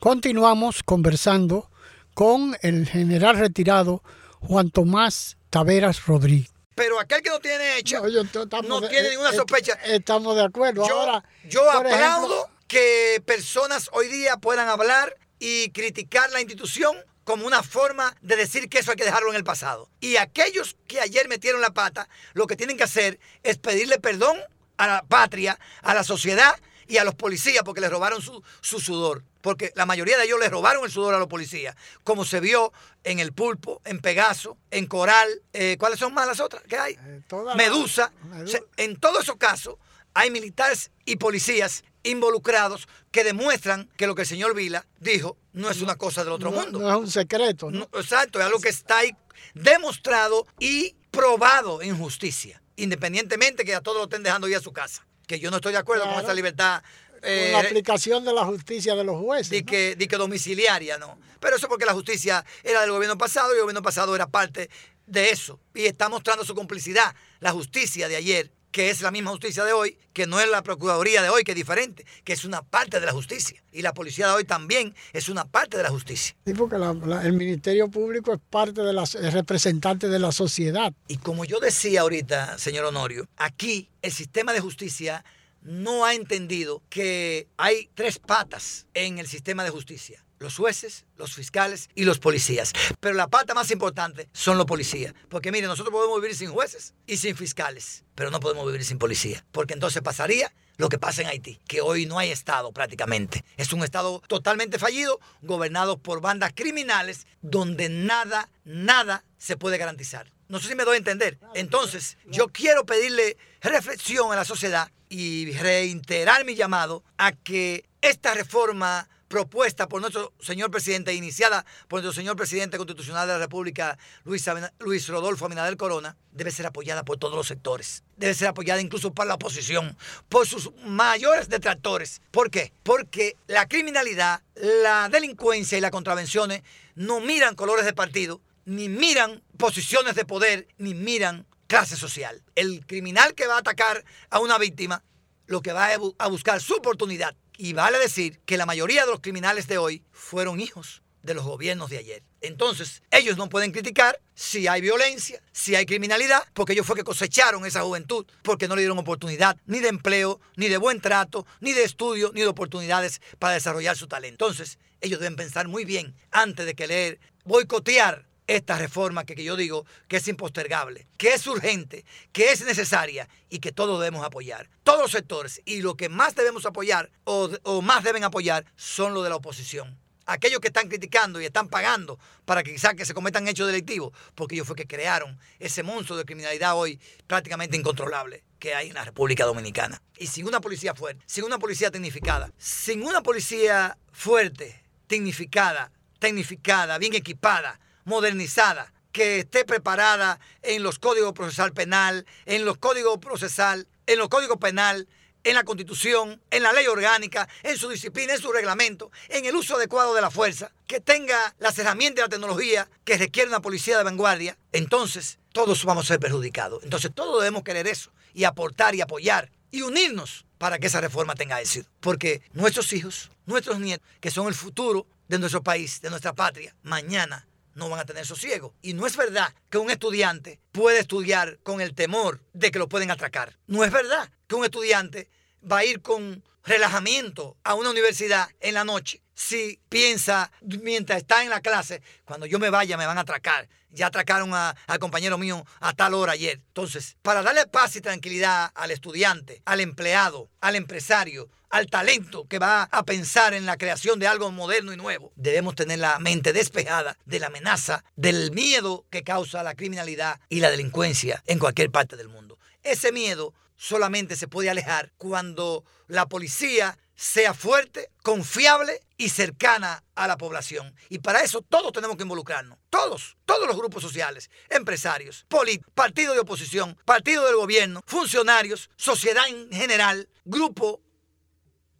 [0.00, 1.70] Continuamos conversando
[2.14, 4.02] con el general retirado
[4.40, 6.50] Juan Tomás Taveras Rodríguez.
[6.74, 9.74] Pero aquel que no tiene hecha no, No, tiene eh, ninguna sospecha.
[9.84, 10.86] Estamos de acuerdo.
[10.86, 16.96] Yo, Ahora, yo aplaudo ejemplo- que personas hoy día puedan hablar y criticar la institución
[17.24, 19.90] como una forma de decir que eso hay que dejarlo en el pasado.
[20.00, 24.38] Y aquellos que ayer metieron la pata, lo que tienen que hacer es pedirle perdón
[24.78, 26.54] a la patria, a la sociedad
[26.90, 29.22] y a los policías porque les robaron su, su sudor.
[29.40, 31.74] Porque la mayoría de ellos les robaron el sudor a los policías,
[32.04, 32.72] como se vio
[33.04, 35.28] en El Pulpo, en Pegaso, en Coral.
[35.54, 36.98] eh, ¿Cuáles son más las otras que hay?
[37.28, 38.12] todas Medusa.
[38.30, 39.76] las- O sea, en todos esos casos
[40.12, 45.70] hay militares y policías involucrados que demuestran que lo que el señor Vila dijo no
[45.70, 46.78] es una cosa del otro no, mundo.
[46.80, 47.70] no es un secreto.
[47.70, 47.88] ¿no?
[47.94, 49.14] Exacto, es algo que está ahí
[49.54, 54.72] demostrado y probado en justicia, independientemente que a todos lo estén dejando ir a su
[54.72, 55.06] casa.
[55.30, 56.26] Que yo no estoy de acuerdo con Claro.
[56.26, 56.82] esa libertad.
[57.08, 59.50] Con eh, la aplicación de la justicia de los jueces.
[59.50, 61.20] di que, di que domiciliaria, no.
[61.38, 64.68] Pero eso porque la justicia era del gobierno pasado y el gobierno pasado era parte
[65.06, 65.60] de eso.
[65.72, 67.14] Y está mostrando su complicidad.
[67.38, 70.62] La justicia de ayer, que es la misma justicia de hoy, que no es la
[70.62, 73.62] procuraduría de hoy, que es diferente, que es una parte de la justicia.
[73.72, 76.36] Y la policía de hoy también es una parte de la justicia.
[76.46, 80.32] Sí, porque la- la- el Ministerio Público es parte de las es representante de la
[80.32, 80.92] sociedad.
[81.08, 85.24] Y como yo decía ahorita, señor Honorio, aquí el sistema de justicia
[85.62, 90.24] no ha entendido que hay tres patas en el sistema de justicia.
[90.40, 92.72] Los jueces, los fiscales y los policías.
[92.98, 95.12] Pero la pata más importante son los policías.
[95.28, 98.98] Porque mire, nosotros podemos vivir sin jueces y sin fiscales, pero no podemos vivir sin
[98.98, 99.44] policía.
[99.52, 103.44] Porque entonces pasaría lo que pasa en Haití, que hoy no hay Estado prácticamente.
[103.58, 110.32] Es un Estado totalmente fallido, gobernado por bandas criminales, donde nada, nada se puede garantizar.
[110.48, 111.38] No sé si me doy a entender.
[111.52, 118.32] Entonces, yo quiero pedirle reflexión a la sociedad y reiterar mi llamado a que esta
[118.32, 123.96] reforma propuesta por nuestro señor presidente, iniciada por nuestro señor presidente constitucional de la República,
[124.24, 124.44] Luis,
[124.80, 128.02] Luis Rodolfo Abinader Corona, debe ser apoyada por todos los sectores.
[128.16, 129.96] Debe ser apoyada incluso por la oposición,
[130.28, 132.20] por sus mayores detractores.
[132.32, 132.72] ¿Por qué?
[132.82, 136.62] Porque la criminalidad, la delincuencia y las contravenciones
[136.96, 142.42] no miran colores de partido, ni miran posiciones de poder, ni miran clase social.
[142.56, 145.04] El criminal que va a atacar a una víctima,
[145.46, 149.20] lo que va a buscar su oportunidad y vale decir que la mayoría de los
[149.20, 152.22] criminales de hoy fueron hijos de los gobiernos de ayer.
[152.40, 157.04] Entonces, ellos no pueden criticar si hay violencia, si hay criminalidad, porque ellos fue que
[157.04, 161.46] cosecharon esa juventud, porque no le dieron oportunidad ni de empleo, ni de buen trato,
[161.60, 164.46] ni de estudio, ni de oportunidades para desarrollar su talento.
[164.46, 168.24] Entonces, ellos deben pensar muy bien antes de querer boicotear
[168.56, 173.60] esta reforma que, yo digo que es impostergable, que es urgente, que es necesaria y
[173.60, 174.68] que todos debemos apoyar.
[174.82, 175.62] Todos los sectores.
[175.64, 177.48] Y lo que más debemos apoyar o,
[177.80, 182.16] más deben apoyar son los de la oposición aquellos que están criticando y están pagando
[182.44, 186.16] para que quizás que se cometan hechos delictivos, porque ellos fue que crearon ese monstruo
[186.16, 190.00] de criminalidad hoy prácticamente incontrolable que hay en la República Dominicana.
[190.18, 195.90] Y sin una policía fuerte, sin una policía tecnificada, sin una policía fuerte, tecnificada,
[196.20, 203.18] tecnificada, bien equipada, modernizada, que esté preparada en los códigos procesal penal, en los códigos
[203.18, 205.08] procesal, en los códigos penal,
[205.42, 209.56] en la constitución, en la ley orgánica, en su disciplina, en su reglamento, en el
[209.56, 213.60] uso adecuado de la fuerza, que tenga las herramientas y la tecnología que requiere una
[213.60, 216.84] policía de vanguardia, entonces todos vamos a ser perjudicados.
[216.84, 221.34] Entonces todos debemos querer eso y aportar y apoyar y unirnos para que esa reforma
[221.34, 221.88] tenga éxito.
[222.00, 226.74] Porque nuestros hijos, nuestros nietos, que son el futuro de nuestro país, de nuestra patria,
[226.82, 228.74] mañana no van a tener sosiego.
[228.82, 232.88] Y no es verdad que un estudiante puede estudiar con el temor de que lo
[232.88, 233.58] pueden atracar.
[233.66, 235.30] No es verdad que un estudiante
[235.70, 241.42] va a ir con relajamiento a una universidad en la noche si piensa mientras está
[241.42, 243.68] en la clase, cuando yo me vaya me van a atracar.
[243.88, 246.60] Ya atracaron al compañero mío a tal hora ayer.
[246.68, 252.58] Entonces, para darle paz y tranquilidad al estudiante, al empleado, al empresario, al talento que
[252.58, 255.32] va a pensar en la creación de algo moderno y nuevo.
[255.36, 260.60] Debemos tener la mente despejada de la amenaza, del miedo que causa la criminalidad y
[260.60, 262.58] la delincuencia en cualquier parte del mundo.
[262.82, 270.26] Ese miedo solamente se puede alejar cuando la policía sea fuerte, confiable y cercana a
[270.26, 270.94] la población.
[271.10, 272.78] Y para eso todos tenemos que involucrarnos.
[272.88, 275.46] Todos, todos los grupos sociales, empresarios,
[275.94, 281.02] partidos de oposición, partidos del gobierno, funcionarios, sociedad en general, grupo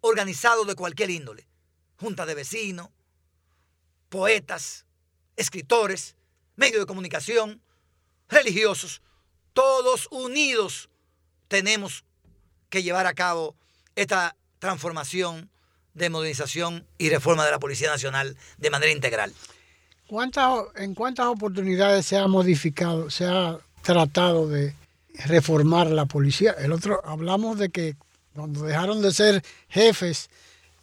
[0.01, 1.47] organizados de cualquier índole,
[1.97, 2.89] junta de vecinos,
[4.09, 4.85] poetas,
[5.37, 6.15] escritores,
[6.55, 7.61] medios de comunicación,
[8.27, 9.01] religiosos,
[9.53, 10.89] todos unidos
[11.47, 12.03] tenemos
[12.69, 13.55] que llevar a cabo
[13.95, 15.49] esta transformación
[15.93, 19.33] de modernización y reforma de la Policía Nacional de manera integral.
[20.75, 24.75] ¿En cuántas oportunidades se ha modificado, se ha tratado de
[25.25, 26.51] reformar la policía?
[26.51, 27.95] El otro, hablamos de que
[28.33, 30.29] cuando dejaron de ser jefes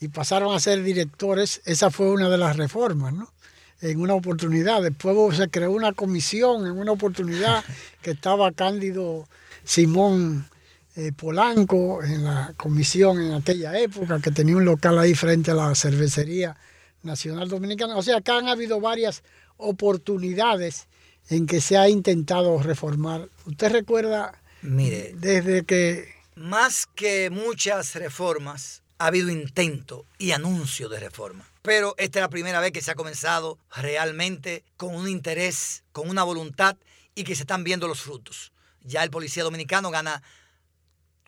[0.01, 3.33] y pasaron a ser directores, esa fue una de las reformas, ¿no?
[3.81, 4.83] En una oportunidad.
[4.83, 7.65] Después se creó una comisión en una oportunidad
[8.03, 9.29] que estaba Cándido
[9.65, 10.49] Simón
[10.97, 15.55] eh, Polanco en la comisión en aquella época, que tenía un local ahí frente a
[15.55, 16.57] la cervecería
[17.03, 17.97] nacional dominicana.
[17.97, 19.23] O sea, acá han habido varias
[19.57, 20.87] oportunidades
[21.31, 23.29] en que se ha intentado reformar.
[23.47, 24.33] ¿Usted recuerda
[24.63, 31.49] Mire, desde que más que muchas reformas, ha habido intento y anuncio de reforma.
[31.63, 36.09] Pero esta es la primera vez que se ha comenzado realmente con un interés, con
[36.09, 36.77] una voluntad
[37.15, 38.53] y que se están viendo los frutos.
[38.81, 40.23] Ya el policía dominicano gana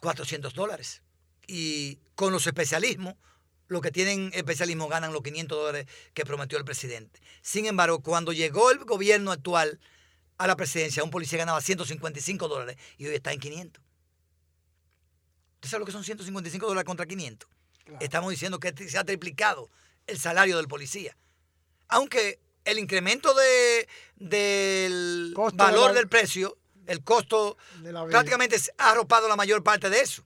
[0.00, 1.02] 400 dólares.
[1.46, 3.14] Y con los especialismos,
[3.68, 7.20] los que tienen especialismo ganan los 500 dólares que prometió el presidente.
[7.42, 9.78] Sin embargo, cuando llegó el gobierno actual
[10.38, 13.89] a la presidencia, un policía ganaba 155 dólares y hoy está en 500.
[15.61, 17.46] ¿Usted sabe lo que son 155 dólares contra 500?
[18.00, 19.68] Estamos diciendo que se ha triplicado
[20.06, 21.14] el salario del policía.
[21.88, 23.86] Aunque el incremento de,
[24.16, 26.56] del valor del precio,
[26.86, 27.58] el costo,
[28.08, 30.24] prácticamente ha arropado la mayor parte de eso.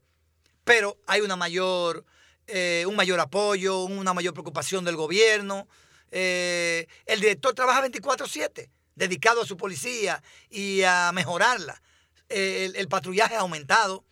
[0.63, 2.05] Pero hay una mayor,
[2.47, 5.67] eh, un mayor apoyo, una mayor preocupación del gobierno.
[6.13, 11.83] Eh, el director trabaja 24-7, dedicado a su policía y a mejorarla.
[12.29, 14.05] el patrullaje ha aumentado.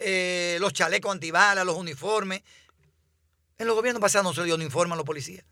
[0.00, 2.42] Eh, los chalecos antibalas, los uniformes.
[3.58, 5.44] En los gobiernos pasados no se dio uniforme a los policías.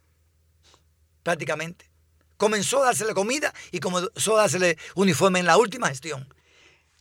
[1.23, 1.91] Prácticamente.
[2.39, 6.27] Comenzó a dársele comida y comenzó a dársele uniforme en la última gestión.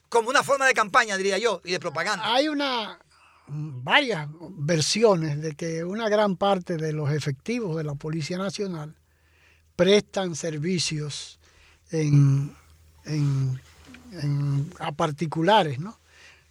[0.09, 2.33] Como una forma de campaña, diría yo, y de propaganda.
[2.33, 2.99] Hay una,
[3.47, 4.27] varias
[4.57, 8.95] versiones de que una gran parte de los efectivos de la Policía Nacional
[9.75, 11.39] prestan servicios
[11.91, 12.55] en,
[14.79, 15.97] a particulares, ¿no?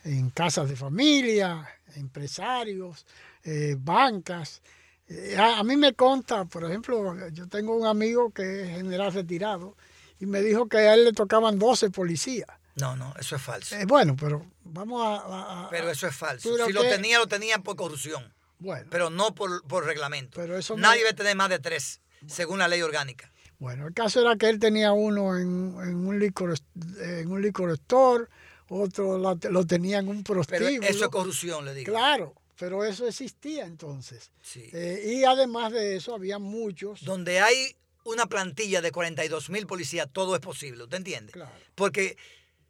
[0.07, 3.07] En casas de familia, empresarios,
[3.43, 4.63] eh, bancas.
[5.09, 9.77] Eh, a, mí me consta, por ejemplo, yo tengo un amigo que es general retirado
[10.19, 12.49] y me dijo que a él le tocaban 12 policías.
[12.77, 13.77] No, no, eso es falso.
[13.77, 16.57] Eh, bueno, pero vamos a, Pero eso es falso.
[16.67, 18.33] Si lo tenía, lo tenía por corrupción.
[18.59, 18.87] Bueno.
[18.91, 20.39] Pero no por, reglamento.
[20.41, 23.31] Pero eso Nadie debe tener más de tres, según la ley orgánica.
[23.59, 26.55] Bueno, el caso era que él tenía uno en, un licor
[27.01, 28.27] en un licor store,
[28.69, 30.81] otro lo, tenía en un prostíbulo.
[30.81, 31.93] Pero eso es corrupción, le digo.
[31.93, 34.31] Claro, pero eso existía entonces.
[34.43, 34.69] Sí.
[34.73, 37.05] Eh, y además de eso había muchos.
[37.05, 41.33] Donde hay una plantilla de 42 mil policías, todo es posible, ¿usted entiende?
[41.33, 41.53] Claro.
[41.75, 42.17] Porque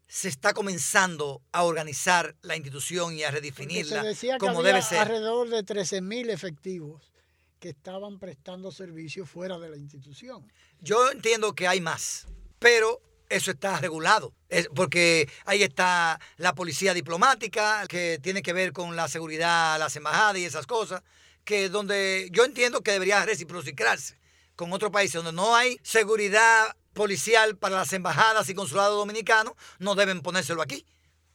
[0.08, 4.72] se está comenzando a organizar la institución y a redefinirla se decía como que había
[4.72, 4.98] debe ser.
[4.98, 7.12] Alrededor de 13 mil efectivos
[7.58, 10.50] que estaban prestando servicios fuera de la institución.
[10.80, 12.26] Yo entiendo que hay más,
[12.58, 14.32] pero eso está regulado,
[14.74, 20.38] porque ahí está la policía diplomática, que tiene que ver con la seguridad, las embajadas
[20.38, 21.02] y esas cosas,
[21.44, 24.18] que donde yo entiendo que debería reciprocarse
[24.56, 29.94] con otros países donde no hay seguridad policial para las embajadas y consulados dominicanos, no
[29.94, 30.84] deben ponérselo aquí.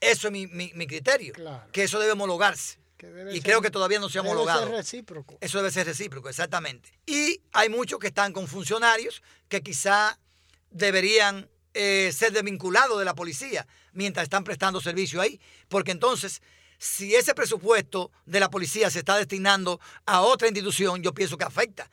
[0.02, 1.34] Eso es mi, criterio,
[1.72, 2.80] que eso debe homologarse.
[3.32, 4.62] y creo que todavía no se ha homologado.
[4.62, 5.38] Debe ser recíproco.
[5.40, 6.92] Eso debe ser recíproco, exactamente.
[7.06, 10.18] Y hay muchos que están con funcionarios que quizá
[10.72, 16.42] deberían eh, ser desvinculados de la policía mientras están prestando servicio ahí, porque entonces
[16.82, 21.44] si ese presupuesto de la policía se está destinando a otra institución, yo pienso que
[21.44, 21.88] afecta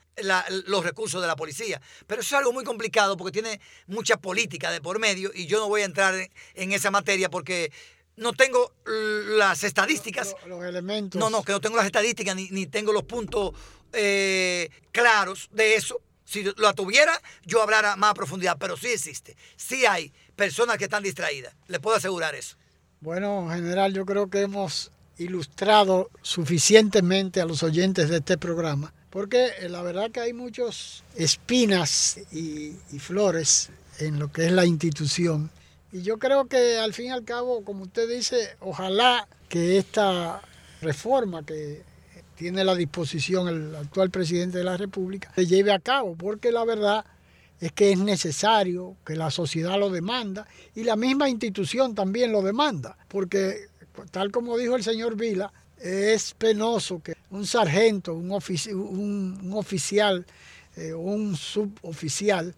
[0.64, 1.78] los recursos de la policía.
[2.06, 5.58] Pero eso es algo muy complicado porque tiene mucha política de por medio y yo
[5.58, 6.14] no voy a entrar
[6.54, 7.70] en, esa materia porque
[8.16, 10.34] no tengo las estadísticas.
[10.46, 11.20] Los, elementos.
[11.20, 13.52] No, no, que no tengo las estadísticas ni, tengo los puntos
[13.92, 16.00] eh, claros de eso.
[16.28, 19.34] Si lo tuviera, yo hablara más a profundidad, pero sí existe.
[19.56, 21.54] Sí hay personas que están distraídas.
[21.68, 22.58] Le puedo asegurar eso.
[23.00, 29.52] Bueno, general, yo creo que hemos ilustrado suficientemente a los oyentes de este programa, porque
[29.58, 35.50] eh, la verdad que hay muchas espinas y, flores en lo que es la institución.
[35.92, 40.42] Y yo creo que al fin y al cabo, como usted dice, ojalá que esta
[40.82, 41.82] reforma que
[42.38, 46.64] tiene la disposición el actual presidente de la República se lleve a cabo, porque la
[46.64, 47.04] verdad
[47.60, 52.40] es que es necesario, que la sociedad lo demanda y la misma institución también lo
[52.42, 53.66] demanda, porque
[54.12, 58.30] tal como dijo el señor Vila, es penoso que un sargento, un,
[59.52, 60.24] oficial
[60.76, 62.54] eh, un suboficial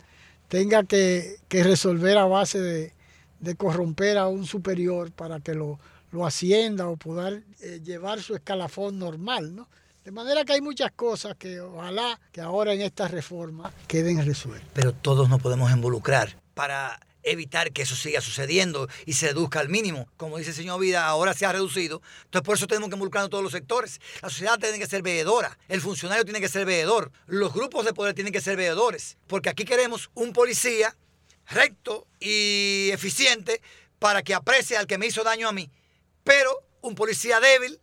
[0.48, 5.78] tenga que, resolver a base de, corromper a un superior para que lo,
[6.10, 9.68] lo ascienda o poder eh, llevar su escalafón normal, ¿no?
[10.04, 14.68] De manera que hay muchas cosas que ojalá que ahora en esta reforma queden resueltas.
[14.72, 19.68] Pero todos nos podemos involucrar para evitar que eso siga sucediendo y se reduzca al
[19.68, 20.08] mínimo.
[20.16, 22.00] Como dice el señor Vida, ahora se ha reducido.
[22.24, 24.00] Entonces por eso tenemos que involucrar a todos los sectores.
[24.22, 27.92] La sociedad tiene que ser veedora, el funcionario tiene que ser veedor, los grupos de
[27.92, 30.96] poder tienen que ser veedores, porque aquí queremos un policía
[31.48, 33.60] recto y eficiente
[33.98, 35.70] para que aprecie al que me hizo daño a mí.
[36.30, 37.80] Pero un policía débil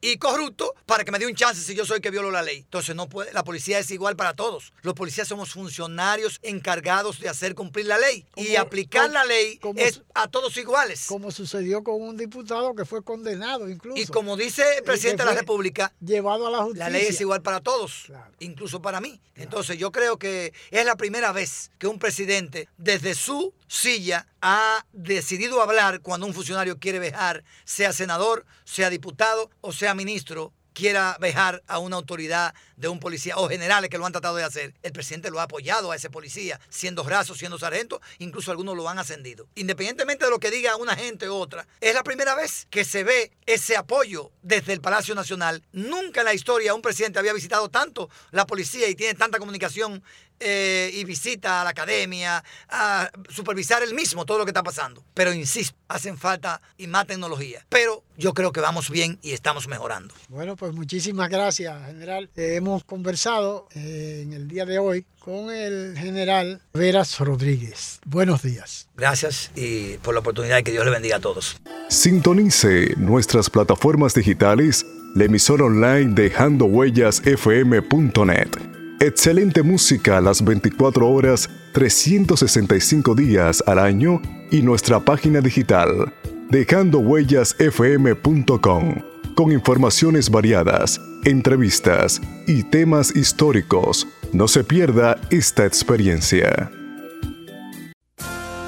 [0.00, 2.42] y corrupto para que me dé un chance si yo soy el que violo la
[2.42, 2.58] ley.
[2.58, 4.72] Entonces no puede, la policía es igual para todos.
[4.82, 10.02] Los policías somos funcionarios encargados de hacer cumplir la ley y aplicar la ley es
[10.14, 11.06] a todos iguales.
[11.06, 14.00] Como sucedió con un diputado que fue condenado incluso.
[14.00, 16.84] Y como dice el presidente de la República, llevado a la justicia.
[16.84, 18.06] La ley es igual para todos,
[18.38, 19.20] incluso para mí.
[19.34, 24.86] Entonces yo creo que es la primera vez que un presidente desde su silla ha
[24.92, 31.16] decidido hablar cuando un funcionario quiere dejar, sea senador, sea diputado o sea ministro, quiera
[31.18, 34.74] vejar a una autoridad de un policía o generales que lo han tratado de hacer.
[34.82, 38.86] El presidente lo ha apoyado a ese policía, siendo raso, siendo sargento, incluso algunos lo
[38.86, 39.48] han ascendido.
[39.54, 43.04] Independientemente de lo que diga una gente u otra, es la primera vez que se
[43.04, 45.62] ve ese apoyo desde el Palacio Nacional.
[45.72, 50.02] Nunca en la historia un presidente había visitado tanto la policía y tiene tanta comunicación
[50.40, 55.02] eh, y visita a la academia, a supervisar él mismo todo lo que está pasando.
[55.14, 57.64] Pero insisto, hacen falta y más tecnología.
[57.68, 60.14] Pero yo creo que vamos bien y estamos mejorando.
[60.28, 62.30] Bueno, pues muchísimas gracias, general.
[62.36, 68.00] Eh, hemos conversado eh, en el día de hoy con el general Veras Rodríguez.
[68.04, 68.88] Buenos días.
[68.96, 71.56] Gracias y por la oportunidad y que Dios le bendiga a todos.
[71.88, 81.06] Sintonice nuestras plataformas digitales, la emisora online dejando huellas fm.net Excelente música a las 24
[81.06, 86.14] horas, 365 días al año y nuestra página digital,
[86.48, 88.94] dejandohuellasfm.com.
[89.34, 94.08] con informaciones variadas, entrevistas y temas históricos.
[94.32, 96.70] No se pierda esta experiencia.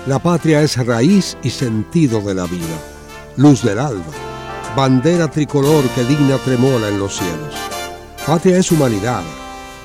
[0.06, 2.78] La patria es raíz y sentido de la vida,
[3.38, 4.12] luz del alba,
[4.76, 7.54] bandera tricolor que digna tremola en los cielos.
[8.26, 9.22] Patria es humanidad,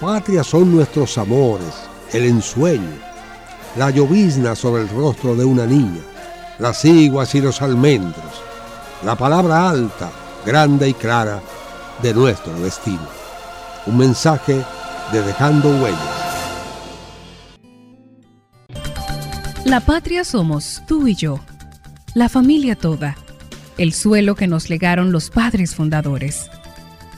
[0.00, 1.74] Patria son nuestros amores,
[2.14, 2.88] el ensueño,
[3.76, 6.00] la llovizna sobre el rostro de una niña,
[6.58, 8.42] las iguas y los almendros,
[9.04, 10.10] la palabra alta,
[10.46, 11.42] grande y clara
[12.00, 13.06] de nuestro destino.
[13.84, 14.64] Un mensaje
[15.12, 16.00] de Dejando Huellas.
[19.66, 21.40] La patria somos tú y yo,
[22.14, 23.18] la familia toda,
[23.76, 26.48] el suelo que nos legaron los padres fundadores.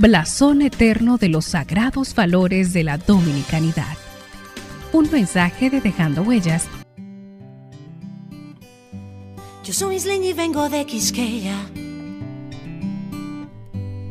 [0.00, 3.98] blasón eterno de los sagrados valores de la dominicanidad.
[4.94, 6.66] Un mensaje de Dejando Huellas.
[9.62, 11.54] Yo soy isleña y vengo de Quisqueya,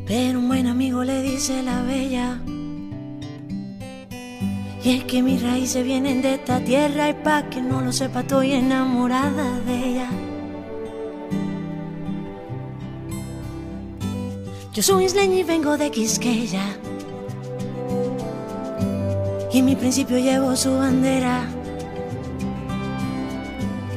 [0.05, 2.39] pero un buen amigo le dice la bella.
[4.83, 8.19] Y es que mis raíces vienen de esta tierra y pa' que no lo sepa
[8.19, 10.09] estoy enamorada de ella.
[14.71, 16.77] Yo soy isleña y vengo de Quisqueya.
[19.51, 21.47] Y en mi principio llevo su bandera.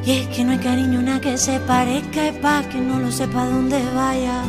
[0.02, 3.12] Y es que no hay cariño una que se parezca y pa' que no lo
[3.12, 4.44] sepa dónde vaya.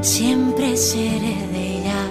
[0.00, 2.06] Siempre seré de ella.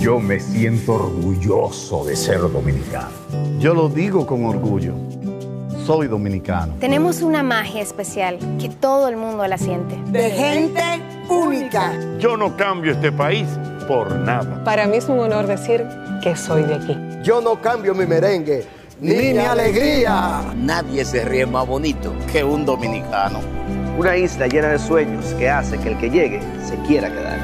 [0.00, 3.10] Yo me siento orgulloso de ser dominicano.
[3.58, 4.94] Yo lo digo con orgullo.
[5.84, 6.76] Soy dominicano.
[6.78, 9.96] Tenemos una magia especial que todo el mundo la siente.
[10.12, 11.92] De gente única.
[12.18, 13.46] Yo no cambio este país
[13.86, 14.62] por nada.
[14.64, 15.86] Para mí es un honor decir
[16.22, 16.96] que soy de aquí.
[17.22, 18.66] Yo no cambio mi merengue
[19.00, 20.42] ni, mi alegría.
[20.56, 23.40] Nadie se ríe más bonito que un dominicano.
[23.98, 27.38] Una isla llena de sueños que hace que el que llegue se quiera quedar.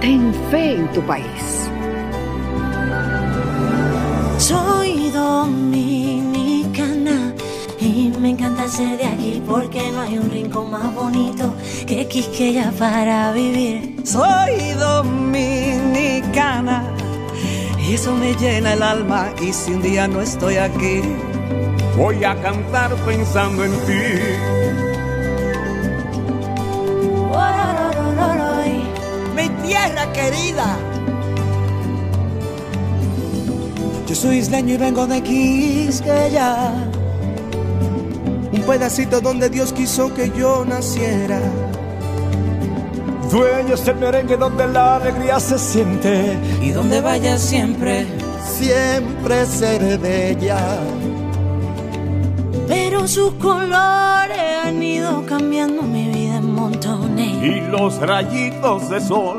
[0.00, 1.70] Ten fe en tu país.
[4.38, 5.91] Soy dominicana y
[8.62, 11.52] de aquí porque no hay un rincón más bonito
[11.84, 13.96] que Quisqueya para vivir.
[14.04, 16.84] Soy dominicana
[17.76, 21.00] y eso me llena el alma y si un día no estoy aquí,
[21.96, 23.94] voy a cantar pensando en ti.
[29.34, 30.76] Mi tierra querida.
[34.06, 36.92] Yo soy isleño y vengo de Quisqueya,
[38.62, 41.40] un pedacito donde Dios quiso que yo naciera.
[43.30, 46.38] Dueño es el merengue donde la alegría se siente.
[46.60, 48.06] Y donde vaya siempre,
[48.44, 50.78] siempre seré bella.
[52.68, 57.42] Pero sus colores han ido cambiando mi vida en montones.
[57.42, 59.38] Y los rayitos de sol,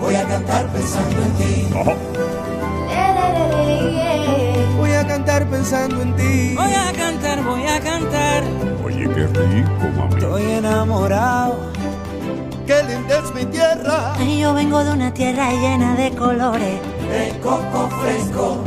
[0.00, 1.68] voy a cantar pensando en ti.
[4.76, 6.54] Voy a cantar pensando en ti.
[6.56, 8.42] Voy a cantar, voy a cantar.
[8.84, 10.14] Oye, qué rico, mami.
[10.14, 11.70] Estoy enamorado.
[12.66, 14.14] Qué linda es mi tierra.
[14.20, 16.80] Y yo vengo de una tierra llena de colores.
[17.10, 18.58] De coco fresco,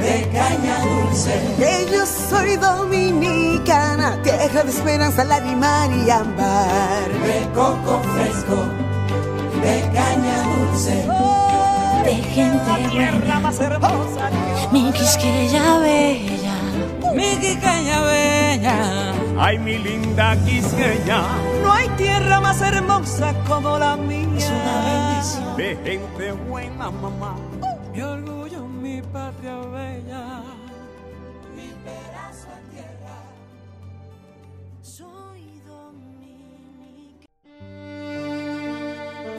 [0.00, 1.40] de caña dulce.
[1.56, 7.08] Que yo soy dominicana, tierra de esperanza, lágrima y ámbar.
[7.24, 8.56] De coco fresco,
[9.62, 10.96] de caña dulce.
[12.04, 14.30] De gente tierra más hermosa.
[14.72, 16.56] Mi quisqueya bella,
[17.14, 19.12] mi quisqueya bella.
[19.38, 21.22] Ay, mi linda quisqueya,
[21.62, 24.28] no hay tierra más hermosa como la mía.
[24.36, 25.56] Es una bendición.
[25.56, 27.36] De gente buena, mamá.
[27.92, 29.81] Mi orgullo, mi patria bella.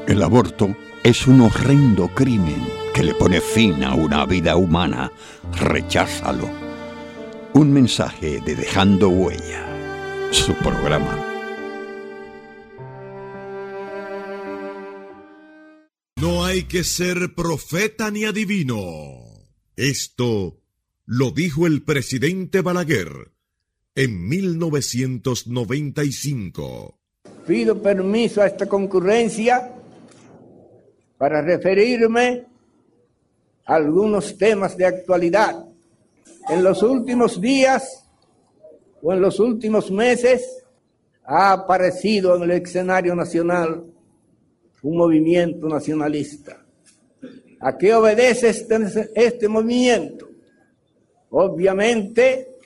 [0.06, 2.62] El aborto es un horrendo crimen
[2.94, 5.14] que le pone fin a una vida humana.
[5.58, 6.50] Recházalo.
[7.54, 9.66] Un mensaje de Dejando Huella.
[10.32, 11.26] Su programa.
[16.18, 19.24] No hay que ser profeta ni adivino.
[19.78, 20.60] Esto
[21.06, 23.32] lo dijo el presidente Balaguer
[23.96, 27.00] en 1995.
[27.48, 29.72] Pido permiso a esta concurrencia
[31.24, 32.46] para referirme
[33.66, 35.66] a algunos temas de actualidad.
[36.50, 38.06] En los últimos días
[39.02, 40.66] o en los últimos meses
[41.24, 43.86] ha aparecido en el escenario nacional
[44.82, 46.62] un movimiento nacionalista.
[47.62, 50.28] ¿A qué obedece este, este movimiento?
[51.30, 52.58] Obviamente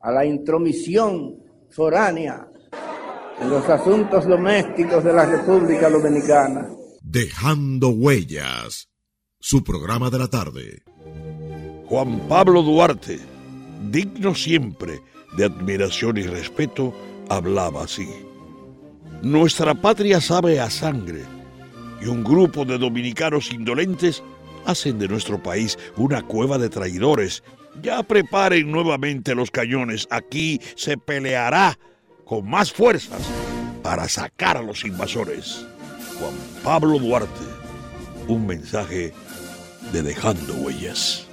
[0.00, 2.46] a la intromisión foránea
[3.40, 6.73] en los asuntos domésticos de la República Dominicana.
[7.14, 8.88] Dejando huellas.
[9.38, 10.82] Su programa de la tarde.
[11.86, 13.20] Juan Pablo Duarte,
[13.88, 15.00] digno siempre
[15.36, 16.92] de admiración y respeto,
[17.28, 18.08] hablaba así.
[19.22, 21.22] Nuestra patria sabe a sangre
[22.02, 24.24] y un grupo de dominicanos indolentes
[24.66, 27.44] hacen de nuestro país una cueva de traidores.
[27.80, 30.08] Ya preparen nuevamente los cañones.
[30.10, 31.78] Aquí se peleará
[32.24, 33.22] con más fuerzas
[33.84, 35.64] para sacar a los invasores.
[36.18, 37.44] Juan Pablo Duarte,
[38.28, 39.12] un mensaje
[39.92, 41.26] de Dejando Huellas.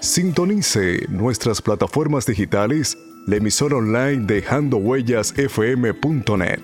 [0.00, 6.60] Sintonice nuestras plataformas digitales, la emisora online Dejando Huellas FM.net.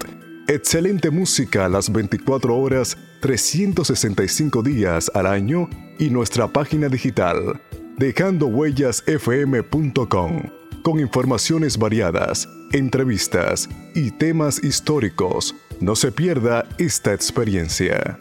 [0.48, 7.60] Excelente música las 24 horas, 365 días al año y nuestra página digital
[7.98, 10.42] dejandohuellasfm.com
[10.82, 15.54] con informaciones variadas, entrevistas y temas históricos.
[15.80, 18.18] No se pierda esta experiencia.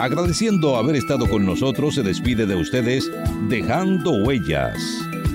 [0.00, 3.10] Agradeciendo haber estado con nosotros, se despide de ustedes
[3.48, 4.80] Dejando Huellas,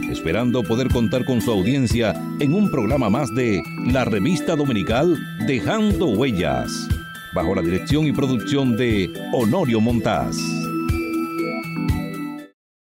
[0.10, 3.62] esperando poder contar con su audiencia en un programa más de
[3.92, 6.88] la revista dominical Dejando Huellas,
[7.34, 10.38] bajo la dirección y producción de Honorio Montaz.